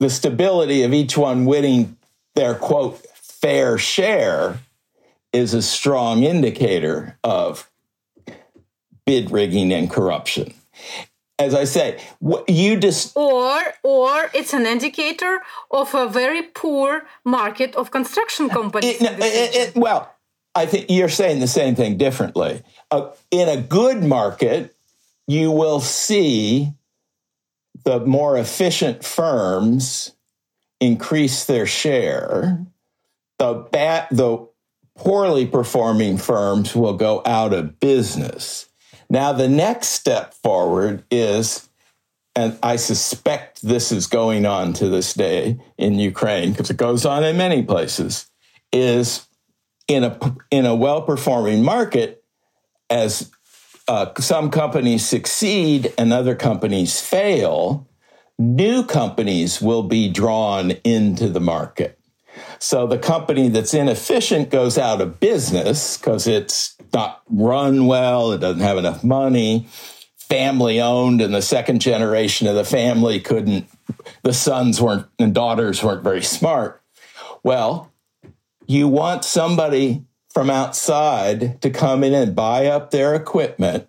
[0.00, 1.96] the stability of each one winning
[2.34, 4.60] their quote fair share
[5.32, 7.70] is a strong indicator of
[9.06, 10.52] bid rigging and corruption.
[11.38, 12.00] As I say,
[12.48, 19.00] you just or or it's an indicator of a very poor market of construction companies.
[19.00, 20.12] It, it, it, well,
[20.54, 22.62] I think you're saying the same thing differently.
[22.90, 24.74] Uh, in a good market,
[25.28, 26.72] you will see
[27.84, 30.12] the more efficient firms
[30.80, 32.66] increase their share.
[33.38, 34.48] The bad, the
[34.96, 38.68] poorly performing firms will go out of business.
[39.08, 41.68] Now, the next step forward is,
[42.34, 47.06] and I suspect this is going on to this day in Ukraine because it goes
[47.06, 48.28] on in many places,
[48.72, 49.26] is
[49.86, 52.22] in a in a well performing market
[52.90, 53.30] as
[53.88, 57.88] uh, some companies succeed and other companies fail,
[58.38, 61.98] new companies will be drawn into the market.
[62.58, 68.38] So the company that's inefficient goes out of business because it's not run well, it
[68.38, 69.66] doesn't have enough money,
[70.16, 73.66] family owned, and the second generation of the family couldn't,
[74.22, 76.82] the sons weren't and daughters weren't very smart.
[77.42, 77.90] Well,
[78.66, 80.04] you want somebody
[80.38, 83.88] from outside to come in and buy up their equipment,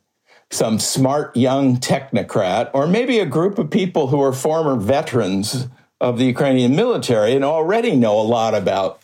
[0.50, 5.68] some smart young technocrat, or maybe a group of people who are former veterans
[6.02, 9.00] of the Ukrainian military and already know a lot about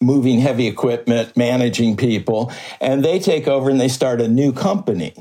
[0.00, 2.50] moving heavy equipment, managing people,
[2.80, 5.12] and they take over and they start a new company.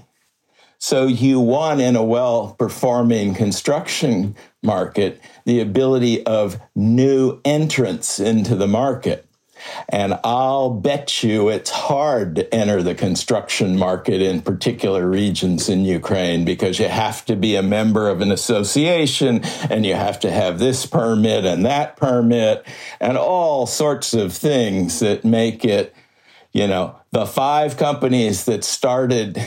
[0.78, 8.56] So you want in a well performing construction market the ability of new entrants into
[8.56, 9.29] the market.
[9.88, 15.86] And I'll bet you it's hard to enter the construction market in particular regions in
[15.86, 20.32] Ukraine because you have to be a member of an association and you have to
[20.32, 22.66] have this permit and that permit
[23.00, 25.94] and all sorts of things that make it,
[26.52, 29.42] you know, the five companies that started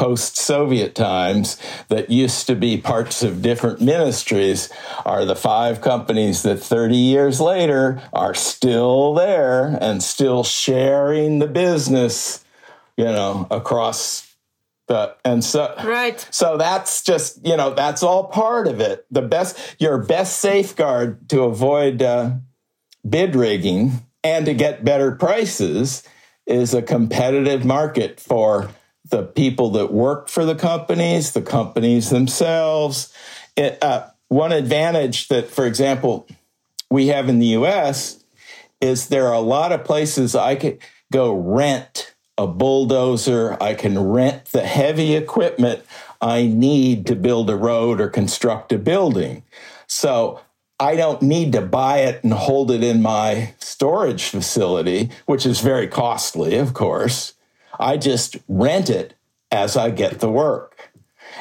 [0.00, 4.70] post Soviet times that used to be parts of different ministries
[5.04, 11.46] are the five companies that 30 years later are still there and still sharing the
[11.46, 12.42] business,
[12.96, 14.34] you know, across
[14.86, 16.26] the, and so right.
[16.30, 19.04] so that's just you know that's all part of it.
[19.10, 22.30] The best your best safeguard to avoid uh,
[23.06, 26.02] bid rigging and to get better prices
[26.46, 28.70] is a competitive market for
[29.10, 33.12] the people that work for the companies, the companies themselves.
[33.56, 36.26] It, uh, one advantage that, for example,
[36.90, 38.24] we have in the US
[38.80, 40.78] is there are a lot of places I could
[41.12, 45.84] go rent a bulldozer, I can rent the heavy equipment
[46.22, 49.42] I need to build a road or construct a building.
[49.86, 50.40] So
[50.78, 55.60] I don't need to buy it and hold it in my storage facility, which is
[55.60, 57.34] very costly, of course.
[57.78, 59.14] I just rent it
[59.50, 60.90] as I get the work.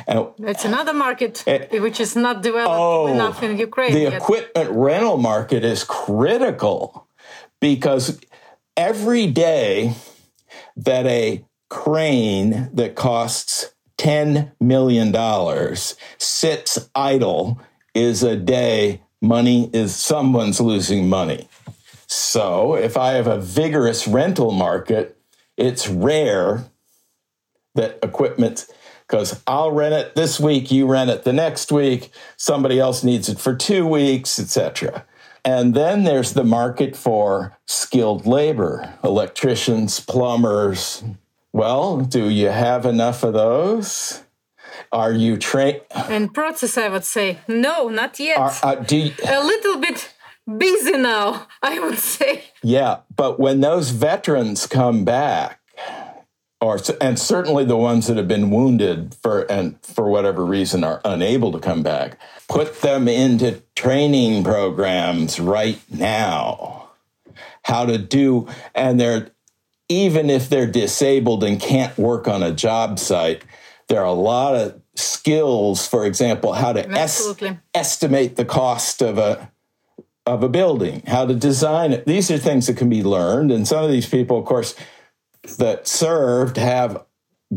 [0.07, 3.93] And it's another market it, which is not developed oh, enough in Ukraine.
[3.93, 4.13] The yet.
[4.13, 7.07] equipment rental market is critical
[7.59, 8.19] because
[8.77, 9.95] every day
[10.77, 15.13] that a crane that costs $10 million
[16.17, 17.59] sits idle
[17.93, 21.49] is a day money is someone's losing money.
[22.07, 25.18] So if I have a vigorous rental market,
[25.59, 26.65] it's rare
[27.75, 28.65] that equipment
[29.07, 33.27] because I'll rent it this week, you rent it the next week, somebody else needs
[33.27, 35.05] it for two weeks, etc.
[35.43, 41.03] And then there's the market for skilled labor, electricians, plumbers.
[41.51, 44.23] Well, do you have enough of those?
[44.91, 45.81] Are you trained?
[46.09, 48.37] In process, I would say no, not yet.
[48.37, 49.11] Are, uh, you...
[49.27, 50.13] a little bit
[50.57, 52.43] busy now, I would say.
[52.63, 55.59] Yeah, but when those veterans come back,
[56.61, 61.01] or and certainly the ones that have been wounded for and for whatever reason are
[61.05, 62.19] unable to come back,
[62.49, 66.89] put them into training programs right now.
[67.63, 69.31] How to do, and they're
[69.87, 73.43] even if they're disabled and can't work on a job site,
[73.87, 77.33] there are a lot of skills, for example, how to es-
[77.73, 79.51] estimate the cost of a
[80.29, 82.05] of a building, how to design it.
[82.05, 83.51] These are things that can be learned.
[83.51, 84.75] And some of these people, of course,
[85.57, 87.05] that served have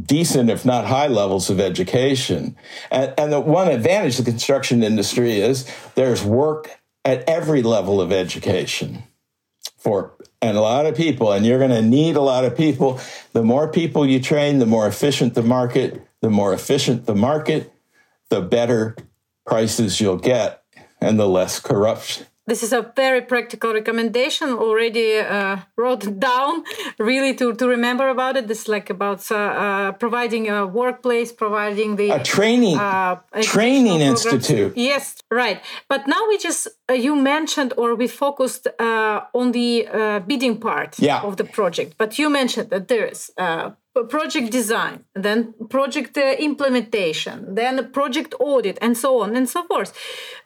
[0.00, 2.56] decent, if not high levels of education.
[2.90, 6.70] And, and the one advantage of the construction industry is there's work
[7.04, 9.02] at every level of education
[9.76, 13.00] for and a lot of people and you're going to need a lot of people
[13.32, 17.70] the more people you train the more efficient the market the more efficient the market,
[18.30, 18.96] the better
[19.44, 20.62] prices you'll get
[21.00, 22.26] and the less corruption.
[22.44, 26.64] This is a very practical recommendation already uh, wrote down,
[26.98, 28.48] really to, to remember about it.
[28.48, 34.00] This is like about uh, uh, providing a workplace, providing the a training uh, training
[34.00, 34.72] institute.
[34.76, 35.62] Yes, right.
[35.88, 39.86] But now we just uh, you mentioned or we focused uh, on the
[40.26, 41.22] bidding part yeah.
[41.22, 41.94] of the project.
[41.96, 43.30] But you mentioned that there is
[44.08, 49.92] project design, then project uh, implementation, then project audit, and so on and so forth.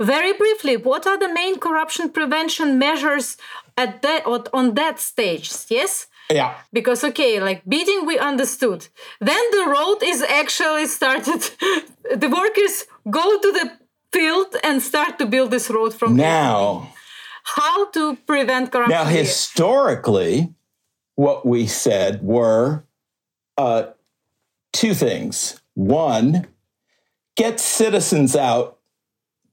[0.01, 3.37] Very briefly, what are the main corruption prevention measures
[3.77, 5.51] at that on that stage?
[5.69, 6.09] Yes.
[6.31, 6.55] Yeah.
[6.73, 8.89] Because okay, like bidding, we understood.
[9.21, 11.41] Then the road is actually started.
[12.23, 13.71] the workers go to the
[14.13, 16.89] field and start to build this road from now.
[17.45, 18.91] How to prevent corruption?
[18.91, 20.53] Now, historically,
[21.15, 22.85] what we said were
[23.59, 23.89] uh,
[24.73, 25.61] two things.
[25.75, 26.47] One,
[27.37, 28.79] get citizens out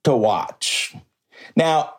[0.03, 0.95] to watch.
[1.55, 1.95] Now,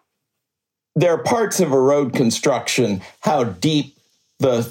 [0.95, 3.97] there are parts of a road construction, how deep
[4.39, 4.63] the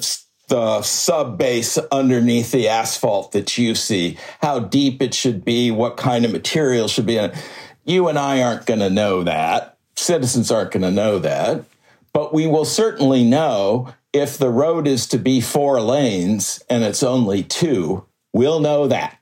[0.48, 5.96] the sub base underneath the asphalt that you see, how deep it should be, what
[5.96, 7.36] kind of material should be in it.
[7.84, 9.78] You and I aren't going to know that.
[9.96, 11.64] Citizens aren't going to know that.
[12.12, 17.02] But we will certainly know if the road is to be four lanes and it's
[17.02, 19.18] only two, we'll know that.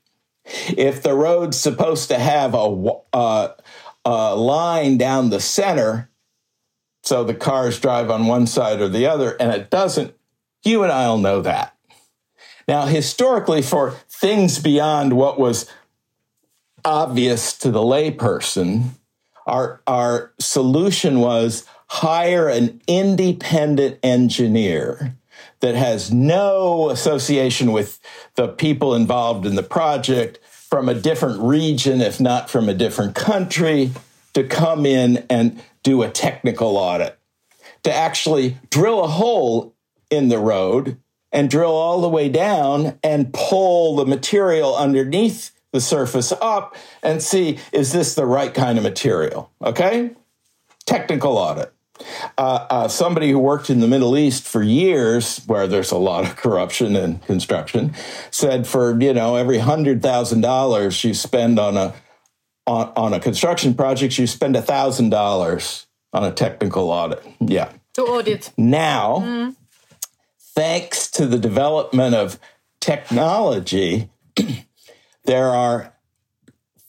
[0.69, 3.55] If the road's supposed to have a, a, uh,
[4.05, 6.11] a line down the center,
[7.03, 10.15] so the cars drive on one side or the other, and it doesn't,
[10.63, 11.75] you and I'll know that.
[12.69, 15.71] Now, historically, for things beyond what was
[16.85, 18.91] obvious to the layperson,
[19.47, 25.15] our, our solution was hire an independent engineer
[25.61, 28.01] that has no association with
[28.35, 33.15] the people involved in the project from a different region, if not from a different
[33.15, 33.91] country,
[34.33, 37.19] to come in and do a technical audit,
[37.83, 39.75] to actually drill a hole
[40.11, 40.97] in the road
[41.31, 47.23] and drill all the way down and pull the material underneath the surface up and
[47.23, 49.51] see is this the right kind of material?
[49.63, 50.13] Okay?
[50.87, 51.71] Technical audit.
[52.39, 56.25] Uh, uh, somebody who worked in the Middle East for years, where there's a lot
[56.25, 57.95] of corruption in construction,
[58.31, 61.95] said for you know every hundred thousand dollars you spend on a
[62.67, 67.25] on, on a construction project, you spend a thousand dollars on a technical audit.
[67.41, 68.53] Yeah, to audit.
[68.57, 69.57] Now, mm.
[70.55, 72.39] thanks to the development of
[72.81, 74.11] technology,
[75.25, 75.95] there are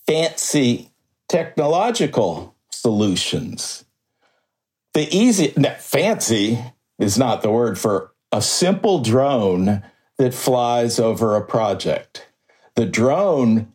[0.05, 0.91] fancy
[1.27, 3.82] technological solutions.
[4.93, 5.47] The easy,
[5.79, 6.59] fancy
[6.99, 9.83] is not the word for a simple drone
[10.17, 12.27] that flies over a project.
[12.75, 13.73] The drone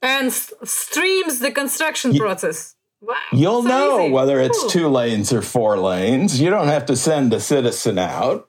[0.00, 2.76] and streams the construction process.
[3.00, 4.12] Wow, You'll so know easy.
[4.12, 4.70] whether it's Ooh.
[4.70, 6.40] two lanes or four lanes.
[6.40, 8.48] You don't have to send a citizen out.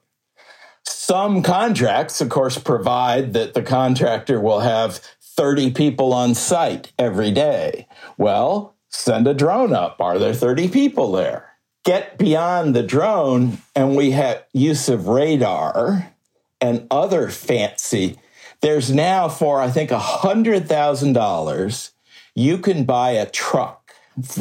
[0.84, 7.30] Some contracts, of course, provide that the contractor will have 30 people on site every
[7.30, 7.86] day.
[8.18, 10.00] Well, send a drone up.
[10.00, 11.49] Are there 30 people there?
[11.84, 16.12] Get beyond the drone, and we have use of radar
[16.60, 18.18] and other fancy.
[18.60, 21.90] There's now for, I think, $100,000,
[22.34, 23.94] you can buy a truck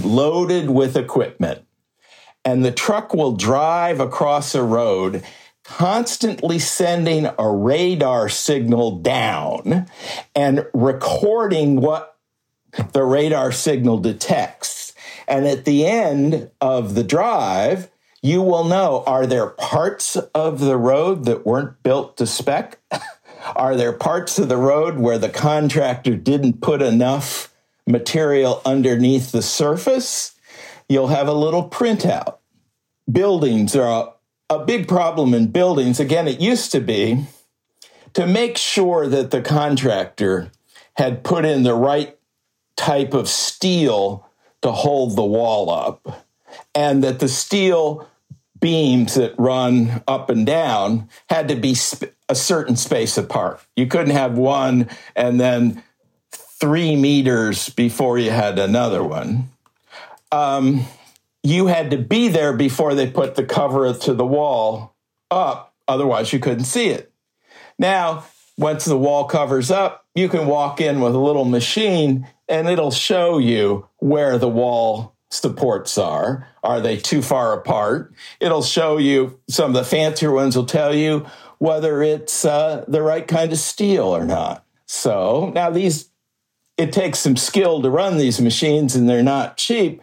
[0.04, 1.64] loaded with equipment.
[2.44, 5.24] And the truck will drive across a road,
[5.64, 9.88] constantly sending a radar signal down
[10.36, 12.18] and recording what
[12.94, 14.89] the radar signal detects.
[15.30, 17.90] And at the end of the drive,
[18.22, 22.80] you will know are there parts of the road that weren't built to spec?
[23.56, 27.54] are there parts of the road where the contractor didn't put enough
[27.90, 30.36] material underneath the surface,
[30.88, 32.38] you'll have a little printout.
[33.12, 34.14] Buildings are
[34.50, 36.00] a, a big problem in buildings.
[36.00, 37.26] Again, it used to be
[38.14, 40.52] to make sure that the contractor
[40.96, 42.18] had put in the right
[42.76, 44.29] type of steel
[44.62, 46.26] to hold the wall up,
[46.76, 48.08] and that the steel
[48.60, 53.62] beams that run up and down had to be sp- a certain space apart.
[53.76, 55.84] You couldn't have one and then
[56.32, 59.50] three meters before you had another one.
[60.32, 60.86] Um,
[61.42, 64.96] you had to be there before they put the cover to the wall
[65.32, 67.12] up, otherwise, you couldn't see it.
[67.78, 68.26] Now,
[68.60, 72.92] once the wall covers up, you can walk in with a little machine and it'll
[72.92, 76.46] show you where the wall supports are.
[76.62, 78.14] Are they too far apart?
[78.42, 81.26] It'll show you some of the fancier ones will tell you
[81.60, 84.66] whether it's uh, the right kind of steel or not.
[84.86, 86.10] So now these
[86.78, 90.02] it takes some skill to run these machines and they're not cheap.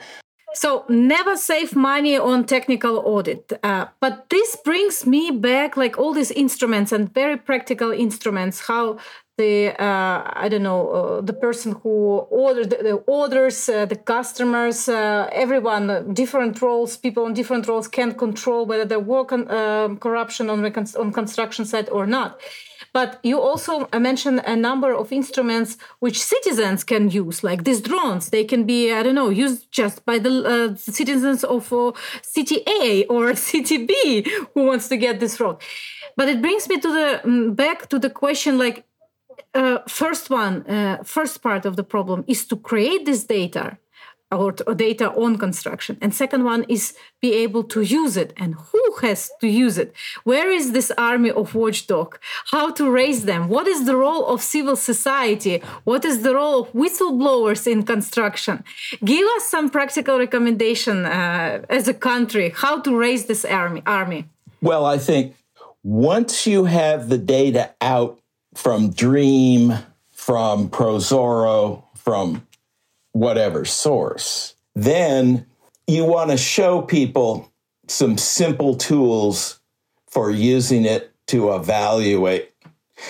[0.56, 3.52] So never save money on technical audit.
[3.62, 8.96] Uh, but this brings me back like all these instruments and very practical instruments, how
[9.36, 13.96] the uh, I don't know uh, the person who orders the, the orders, uh, the
[13.96, 19.50] customers, uh, everyone, different roles, people on different roles can control whether they work on
[19.50, 22.40] um, corruption on on construction site or not.
[22.96, 28.30] But you also mentioned a number of instruments which citizens can use, like these drones.
[28.30, 31.92] They can be, I don't know, used just by the uh, citizens of uh,
[32.22, 35.58] city A or city B who wants to get this road.
[36.16, 38.86] But it brings me to the um, back to the question, like
[39.54, 43.76] uh, first one, uh, first part of the problem is to create this data
[44.32, 45.96] or, or, data on construction.
[46.00, 48.32] And second one is be able to use it.
[48.36, 49.94] And who has to use it?
[50.24, 52.18] Where is this army of watchdog?
[52.50, 53.48] How to raise them?
[53.48, 55.62] What is the role of civil society?
[55.84, 58.64] What is the role of whistleblowers in construction?
[59.04, 64.26] Give us some practical recommendation uh, as a country how to raise this army army.
[64.60, 65.34] Well i think
[65.82, 68.18] once you have the data out
[68.54, 69.74] from dream
[70.10, 72.45] from Prozorro from
[73.16, 74.54] whatever source.
[74.74, 75.46] Then
[75.86, 77.50] you want to show people
[77.88, 79.60] some simple tools
[80.08, 82.52] for using it to evaluate.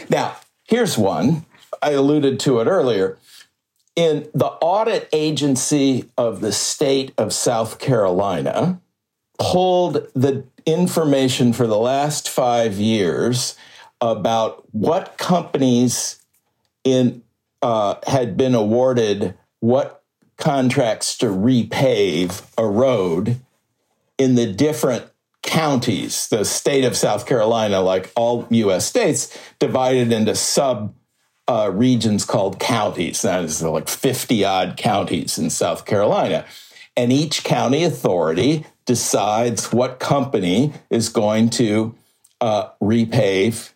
[0.09, 1.45] Now, here's one.
[1.83, 3.19] I alluded to it earlier.
[3.97, 8.81] In the audit agency of the state of South Carolina,
[9.39, 13.57] pulled the information for the last five years
[14.01, 16.21] about what companies
[16.85, 17.23] in
[17.63, 19.35] uh, had been awarded
[19.67, 20.05] what
[20.37, 23.41] contracts to repave a road
[24.17, 25.05] in the different
[25.43, 26.29] counties.
[26.29, 30.95] The state of South Carolina, like all US states, divided into sub
[31.49, 33.23] uh, regions called counties.
[33.23, 36.45] That is like 50 odd counties in South Carolina.
[36.97, 41.93] And each county authority decides what company is going to
[42.41, 43.73] uh, repave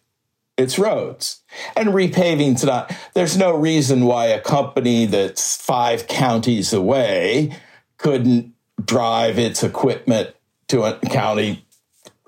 [0.60, 1.42] its roads.
[1.76, 7.56] And repaving's not, there's no reason why a company that's five counties away
[7.96, 8.52] couldn't
[8.84, 10.34] drive its equipment
[10.68, 11.64] to a county,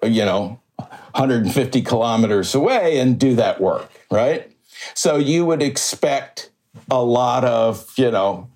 [0.02, 4.50] you know, 150 kilometers away and do that work, right?
[4.94, 6.50] So you would expect
[6.90, 8.48] a lot of, you know,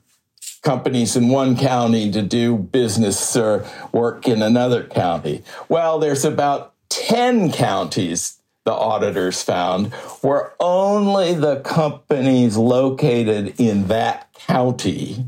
[0.63, 5.45] companies in one county to do business or work in another county.
[5.69, 14.33] Well, there's about 10 counties the auditors found were only the companies located in that
[14.35, 15.25] county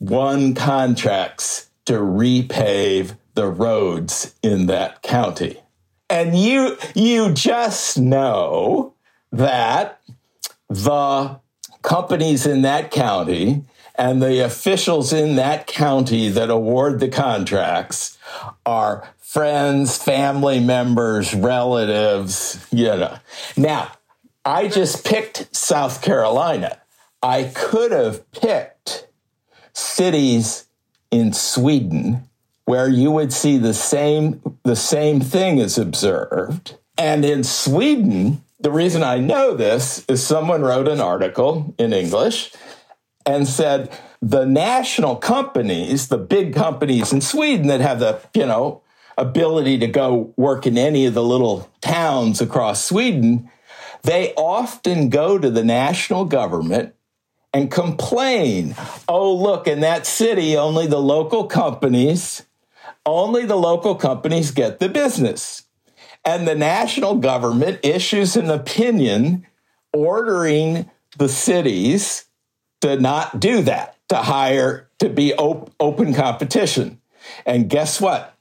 [0.00, 5.56] won contracts to repave the roads in that county.
[6.10, 8.94] And you you just know
[9.30, 10.00] that
[10.68, 11.38] the
[11.82, 13.64] companies in that county
[14.00, 18.16] and the officials in that county that award the contracts
[18.64, 23.18] are friends, family members, relatives, you know.
[23.58, 23.92] Now,
[24.42, 26.80] I just picked South Carolina.
[27.22, 29.06] I could have picked
[29.74, 30.64] cities
[31.10, 32.22] in Sweden
[32.64, 36.78] where you would see the same the same thing is observed.
[36.96, 42.52] And in Sweden, the reason I know this is someone wrote an article in English
[43.30, 48.82] and said the national companies, the big companies in Sweden that have the, you know,
[49.16, 53.50] ability to go work in any of the little towns across Sweden,
[54.02, 56.94] they often go to the national government
[57.52, 58.74] and complain.
[59.08, 62.42] Oh, look, in that city, only the local companies,
[63.06, 65.64] only the local companies get the business.
[66.24, 69.46] And the national government issues an opinion
[69.92, 72.26] ordering the cities
[72.80, 77.00] to not do that, to hire, to be op- open competition.
[77.44, 78.34] And guess what?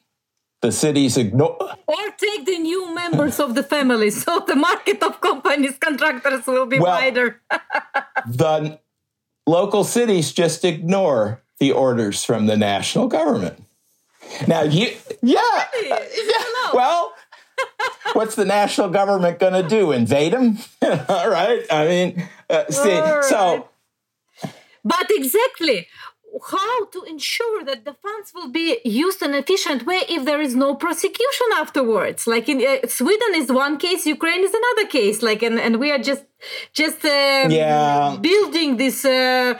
[0.61, 1.57] The cities ignore.
[1.87, 6.65] Or take the new members of the family, so the market of companies, contractors will
[6.65, 7.41] be well, wider.
[8.27, 8.79] the
[9.47, 13.63] local cities just ignore the orders from the national government.
[14.47, 15.41] Now, you, yeah,
[15.81, 15.99] yeah
[16.73, 17.13] well,
[18.13, 19.91] what's the national government going to do?
[19.91, 20.59] Invade them?
[21.09, 21.65] All right.
[21.71, 23.23] I mean, uh, see, right.
[23.23, 23.69] so.
[24.93, 25.87] But exactly,
[26.51, 30.41] how to ensure that the funds will be used in an efficient way if there
[30.41, 32.27] is no prosecution afterwards?
[32.27, 35.21] Like in uh, sweden is one case ukraine is another case.
[35.21, 36.23] Like and, and we are just
[36.73, 38.17] just um, yeah.
[38.21, 39.59] building this uh,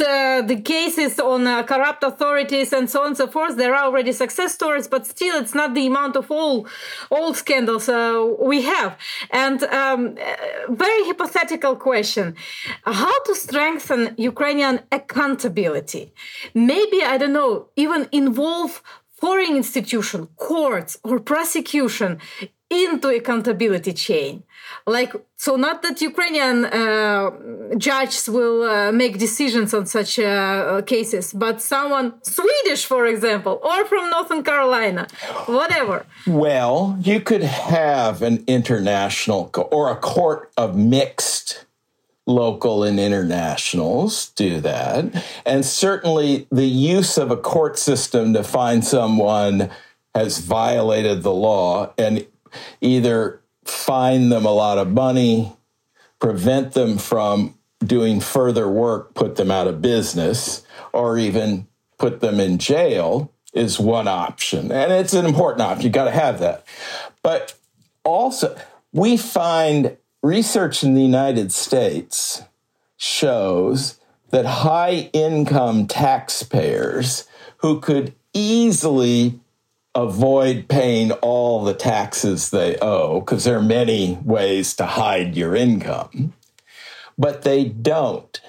[0.00, 3.56] uh, the cases on uh, corrupt authorities and so on and so forth.
[3.56, 6.66] There are already success stories but still it's not the amount of all
[7.10, 8.96] all scandals uh, we have.
[9.30, 12.36] And um, uh, very hypothetical question.
[12.84, 16.12] How to strengthen ukrainian accountability?
[16.54, 18.82] Maybe i don't know even involve
[19.20, 22.18] foreign institution courts or prosecution
[22.70, 24.42] into accountability chain.
[24.86, 27.30] Like so not that ukrainian uh,
[27.78, 33.84] judges will uh, make decisions on such uh, cases but someone swedish for example or
[33.84, 35.06] from northern carolina
[35.46, 36.06] whatever.
[36.26, 41.66] Well you could have an international or a court of mixed
[42.26, 45.24] local and internationals do that.
[45.44, 49.70] And certainly the use of a court system to find someone
[50.14, 52.26] has violated the law and
[52.80, 55.56] either fine them a lot of money,
[56.18, 57.54] prevent them from
[57.84, 61.66] doing further work, put them out of business, or even
[61.98, 64.70] put them in jail is one option.
[64.70, 65.84] And it's an important option.
[65.84, 66.64] You got to have that.
[67.22, 67.54] But
[68.04, 68.56] also,
[68.92, 72.42] we find research in the United States
[72.96, 73.98] shows
[74.30, 77.26] that high income taxpayers
[77.58, 79.40] who could easily
[79.96, 85.56] avoid paying all the taxes they owe because there are many ways to hide your
[85.56, 86.34] income,
[87.16, 88.40] but they don't.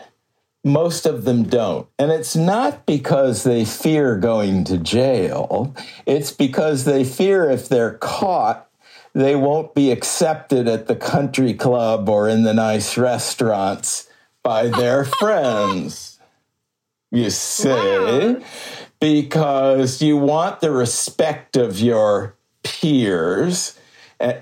[0.64, 1.88] Most of them don't.
[1.98, 5.74] And it's not because they fear going to jail,
[6.06, 8.70] it's because they fear if they're caught,
[9.14, 14.10] they won't be accepted at the country club or in the nice restaurants
[14.44, 16.20] by their friends.
[17.10, 17.70] You see?
[17.70, 18.42] Wow
[19.00, 23.80] because you want the respect of your peers.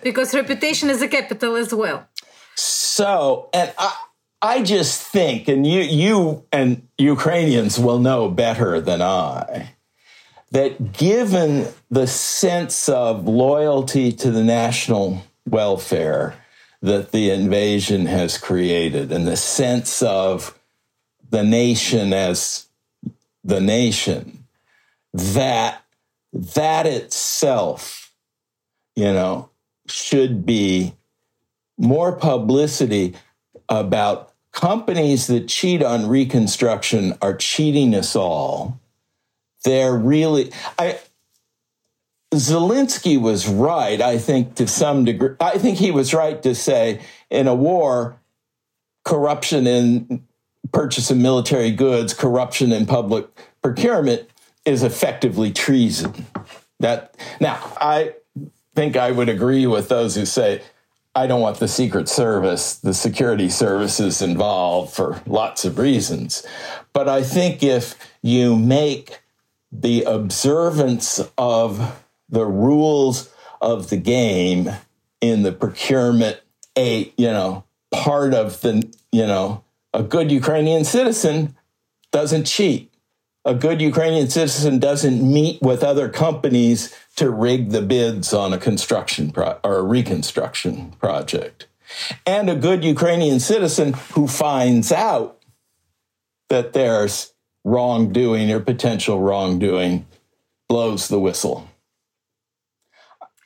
[0.01, 2.07] Because reputation is a capital as well.
[2.55, 3.95] So, and I,
[4.41, 9.73] I just think, and you, you and Ukrainians will know better than I,
[10.51, 16.35] that given the sense of loyalty to the national welfare
[16.81, 20.57] that the invasion has created, and the sense of
[21.29, 22.67] the nation as
[23.43, 24.44] the nation,
[25.15, 25.81] that
[26.33, 28.13] that itself,
[28.95, 29.49] you know,
[29.87, 30.93] should be
[31.77, 33.15] more publicity
[33.69, 38.79] about companies that cheat on reconstruction are cheating us all.
[39.63, 40.99] They're really, I,
[42.33, 45.35] Zelensky was right, I think, to some degree.
[45.39, 48.19] I think he was right to say in a war,
[49.05, 50.25] corruption in
[50.73, 53.27] purchase of military goods, corruption in public
[53.61, 54.29] procurement
[54.65, 56.25] is effectively treason.
[56.79, 58.15] That now I
[58.75, 60.61] think I would agree with those who say
[61.15, 66.45] I don't want the Secret Service, the security services involved for lots of reasons.
[66.91, 69.21] But I think if you make
[69.71, 74.69] the observance of the rules of the game
[75.21, 76.39] in the procurement
[76.77, 79.63] a you know part of the you know
[79.93, 81.55] a good Ukrainian citizen
[82.11, 82.93] doesn't cheat.
[83.47, 88.57] A good Ukrainian citizen doesn't meet with other companies to rig the bids on a
[88.57, 91.67] construction pro- or a reconstruction project.
[92.25, 95.43] And a good Ukrainian citizen who finds out
[96.49, 97.33] that there's
[97.63, 100.07] wrongdoing or potential wrongdoing
[100.67, 101.69] blows the whistle.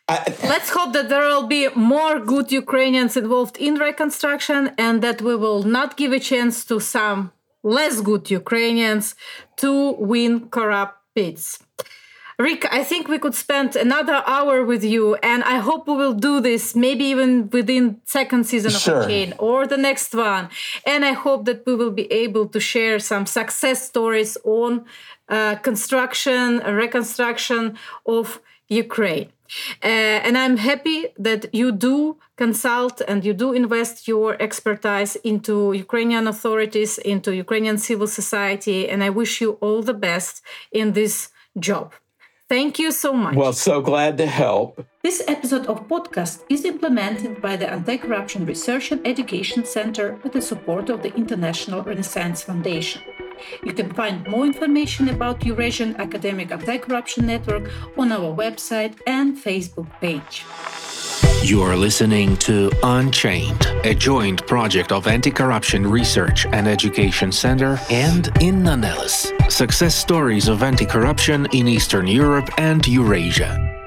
[0.07, 5.21] I, Let's hope that there will be more good Ukrainians involved in reconstruction and that
[5.21, 7.31] we will not give a chance to some
[7.63, 9.15] less good Ukrainians
[9.57, 11.59] to win corrupt bids.
[12.39, 16.13] Rick, I think we could spend another hour with you, and I hope we will
[16.13, 19.05] do this maybe even within second season of sure.
[19.05, 20.47] Chain or the next one.
[20.85, 24.85] And I hope that we will be able to share some success stories on
[25.27, 28.39] uh, construction, reconstruction of
[28.69, 29.33] Ukraine.
[29.83, 35.73] Uh, and I'm happy that you do consult and you do invest your expertise into
[35.73, 38.89] Ukrainian authorities, into Ukrainian civil society.
[38.89, 40.41] And I wish you all the best
[40.71, 41.29] in this
[41.59, 41.93] job.
[42.49, 43.35] Thank you so much.
[43.35, 44.83] Well, so glad to help.
[45.03, 50.41] This episode of podcast is implemented by the Anti-Corruption Research and Education Center with the
[50.41, 53.03] support of the International Renaissance Foundation.
[53.63, 59.87] You can find more information about Eurasian Academic Anti-Corruption Network on our website and Facebook
[60.01, 60.43] page.
[61.43, 67.79] You are listening to Unchained, a joint project of Anti Corruption Research and Education Center
[67.89, 73.78] and Inna Nelles, success stories of anti corruption in Eastern Europe and Eurasia.